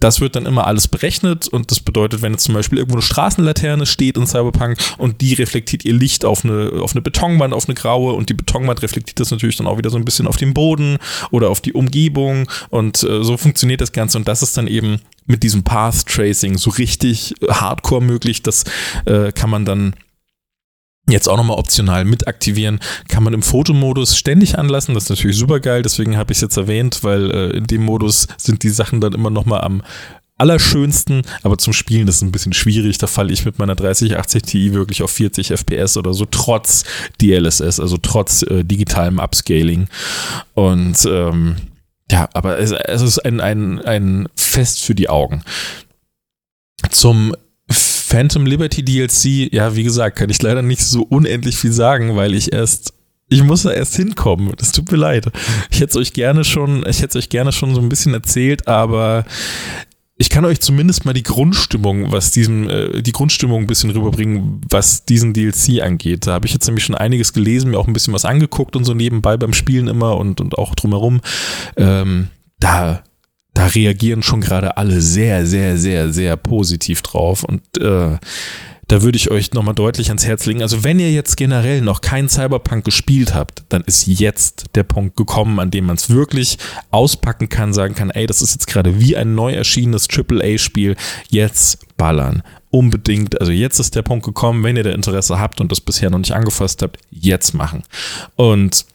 [0.00, 3.02] das wird dann immer alles berechnet und das bedeutet, wenn jetzt zum Beispiel irgendwo eine
[3.02, 7.68] Straßenlaterne steht in Cyberpunk und die reflektiert ihr Licht auf eine, auf eine Betonwand, auf
[7.68, 10.36] eine graue und die Betonwand reflektiert das natürlich dann auch wieder so ein bisschen auf
[10.36, 10.98] den Boden
[11.30, 15.00] oder auf die Umgebung und äh, so funktioniert das Ganze und das ist dann eben
[15.26, 18.42] mit diesem Path Tracing so richtig hardcore möglich.
[18.42, 18.64] Das
[19.06, 19.94] äh, kann man dann
[21.10, 24.94] Jetzt auch nochmal optional mit aktivieren, kann man im Fotomodus ständig anlassen.
[24.94, 27.84] Das ist natürlich super geil, deswegen habe ich es jetzt erwähnt, weil äh, in dem
[27.84, 29.82] Modus sind die Sachen dann immer nochmal am
[30.40, 32.96] allerschönsten, aber zum Spielen ist es ein bisschen schwierig.
[32.96, 36.84] Da falle ich mit meiner 3080 Ti wirklich auf 40 FPS oder so, trotz
[37.20, 39.88] DLSS, also trotz äh, digitalem Upscaling.
[40.54, 41.56] Und ähm,
[42.10, 45.42] ja, aber es, es ist ein, ein, ein Fest für die Augen.
[46.90, 47.36] Zum
[48.10, 52.34] Phantom Liberty DLC, ja, wie gesagt, kann ich leider nicht so unendlich viel sagen, weil
[52.34, 52.92] ich erst
[53.32, 54.52] ich muss da erst hinkommen.
[54.56, 55.30] Das tut mir leid.
[55.70, 58.12] Ich hätte es euch gerne schon, ich hätte es euch gerne schon so ein bisschen
[58.12, 59.24] erzählt, aber
[60.16, 64.60] ich kann euch zumindest mal die Grundstimmung, was diesem, äh, die Grundstimmung ein bisschen rüberbringen,
[64.68, 66.26] was diesen DLC angeht.
[66.26, 68.82] Da habe ich jetzt nämlich schon einiges gelesen, mir auch ein bisschen was angeguckt und
[68.82, 71.20] so nebenbei beim Spielen immer und, und auch drumherum.
[71.76, 73.04] Ähm, da,
[73.60, 78.16] da reagieren schon gerade alle sehr, sehr, sehr, sehr positiv drauf und äh,
[78.88, 80.62] da würde ich euch nochmal deutlich ans Herz legen.
[80.62, 85.14] Also wenn ihr jetzt generell noch kein Cyberpunk gespielt habt, dann ist jetzt der Punkt
[85.14, 86.56] gekommen, an dem man es wirklich
[86.90, 90.96] auspacken kann, sagen kann, ey, das ist jetzt gerade wie ein neu erschienenes AAA-Spiel,
[91.28, 92.42] jetzt ballern.
[92.70, 96.08] Unbedingt, also jetzt ist der Punkt gekommen, wenn ihr da Interesse habt und das bisher
[96.08, 97.82] noch nicht angefasst habt, jetzt machen.
[98.36, 98.86] Und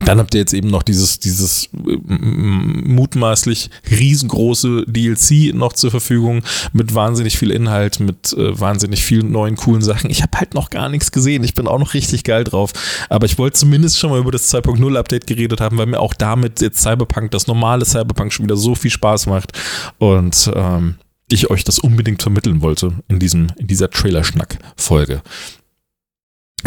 [0.00, 6.42] dann habt ihr jetzt eben noch dieses, dieses mutmaßlich riesengroße DLC noch zur Verfügung
[6.72, 10.10] mit wahnsinnig viel Inhalt, mit äh, wahnsinnig vielen neuen coolen Sachen.
[10.10, 11.42] Ich habe halt noch gar nichts gesehen.
[11.44, 12.72] Ich bin auch noch richtig geil drauf.
[13.08, 16.14] Aber ich wollte zumindest schon mal über das 2.0 Update geredet haben, weil mir auch
[16.14, 19.52] damit jetzt Cyberpunk, das normale Cyberpunk schon wieder so viel Spaß macht.
[19.98, 20.96] Und ähm,
[21.30, 25.22] ich euch das unbedingt vermitteln wollte in diesem, in dieser Trailer-Schnack-Folge.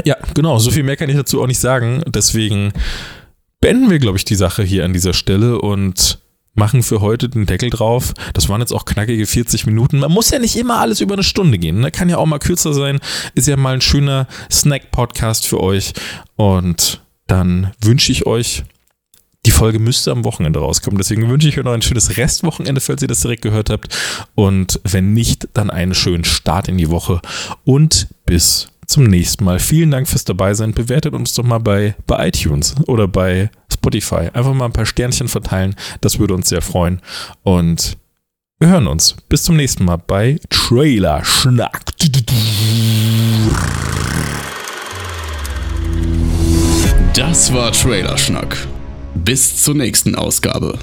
[0.06, 2.04] Ja, genau, so viel mehr kann ich dazu auch nicht sagen.
[2.08, 2.74] Deswegen
[3.68, 6.20] beenden wir, glaube ich, die Sache hier an dieser Stelle und
[6.54, 8.14] machen für heute den Deckel drauf.
[8.32, 10.00] Das waren jetzt auch knackige 40 Minuten.
[10.00, 11.82] Man muss ja nicht immer alles über eine Stunde gehen.
[11.82, 11.92] Ne?
[11.92, 13.02] Kann ja auch mal kürzer sein.
[13.36, 15.92] Ist ja mal ein schöner Snack-Podcast für euch.
[16.38, 18.64] Und dann wünsche ich euch,
[19.46, 20.98] die Folge müsste am Wochenende rauskommen.
[20.98, 23.94] Deswegen wünsche ich euch noch ein schönes Restwochenende, falls ihr das direkt gehört habt.
[24.34, 27.20] Und wenn nicht, dann einen schönen Start in die Woche.
[27.66, 29.60] Und bis zum nächsten Mal.
[29.60, 30.74] Vielen Dank fürs Dabeisein.
[30.74, 34.30] Bewertet uns doch mal bei, bei iTunes oder bei Spotify.
[34.34, 35.76] Einfach mal ein paar Sternchen verteilen.
[36.02, 37.02] Das würde uns sehr freuen.
[37.44, 37.98] Und
[38.60, 39.16] wir hören uns.
[39.30, 41.82] Bis zum nächsten Mal bei Trailer Schnack.
[47.14, 48.68] Das war Trailer Schnack.
[49.16, 50.80] Bis zur nächsten Ausgabe.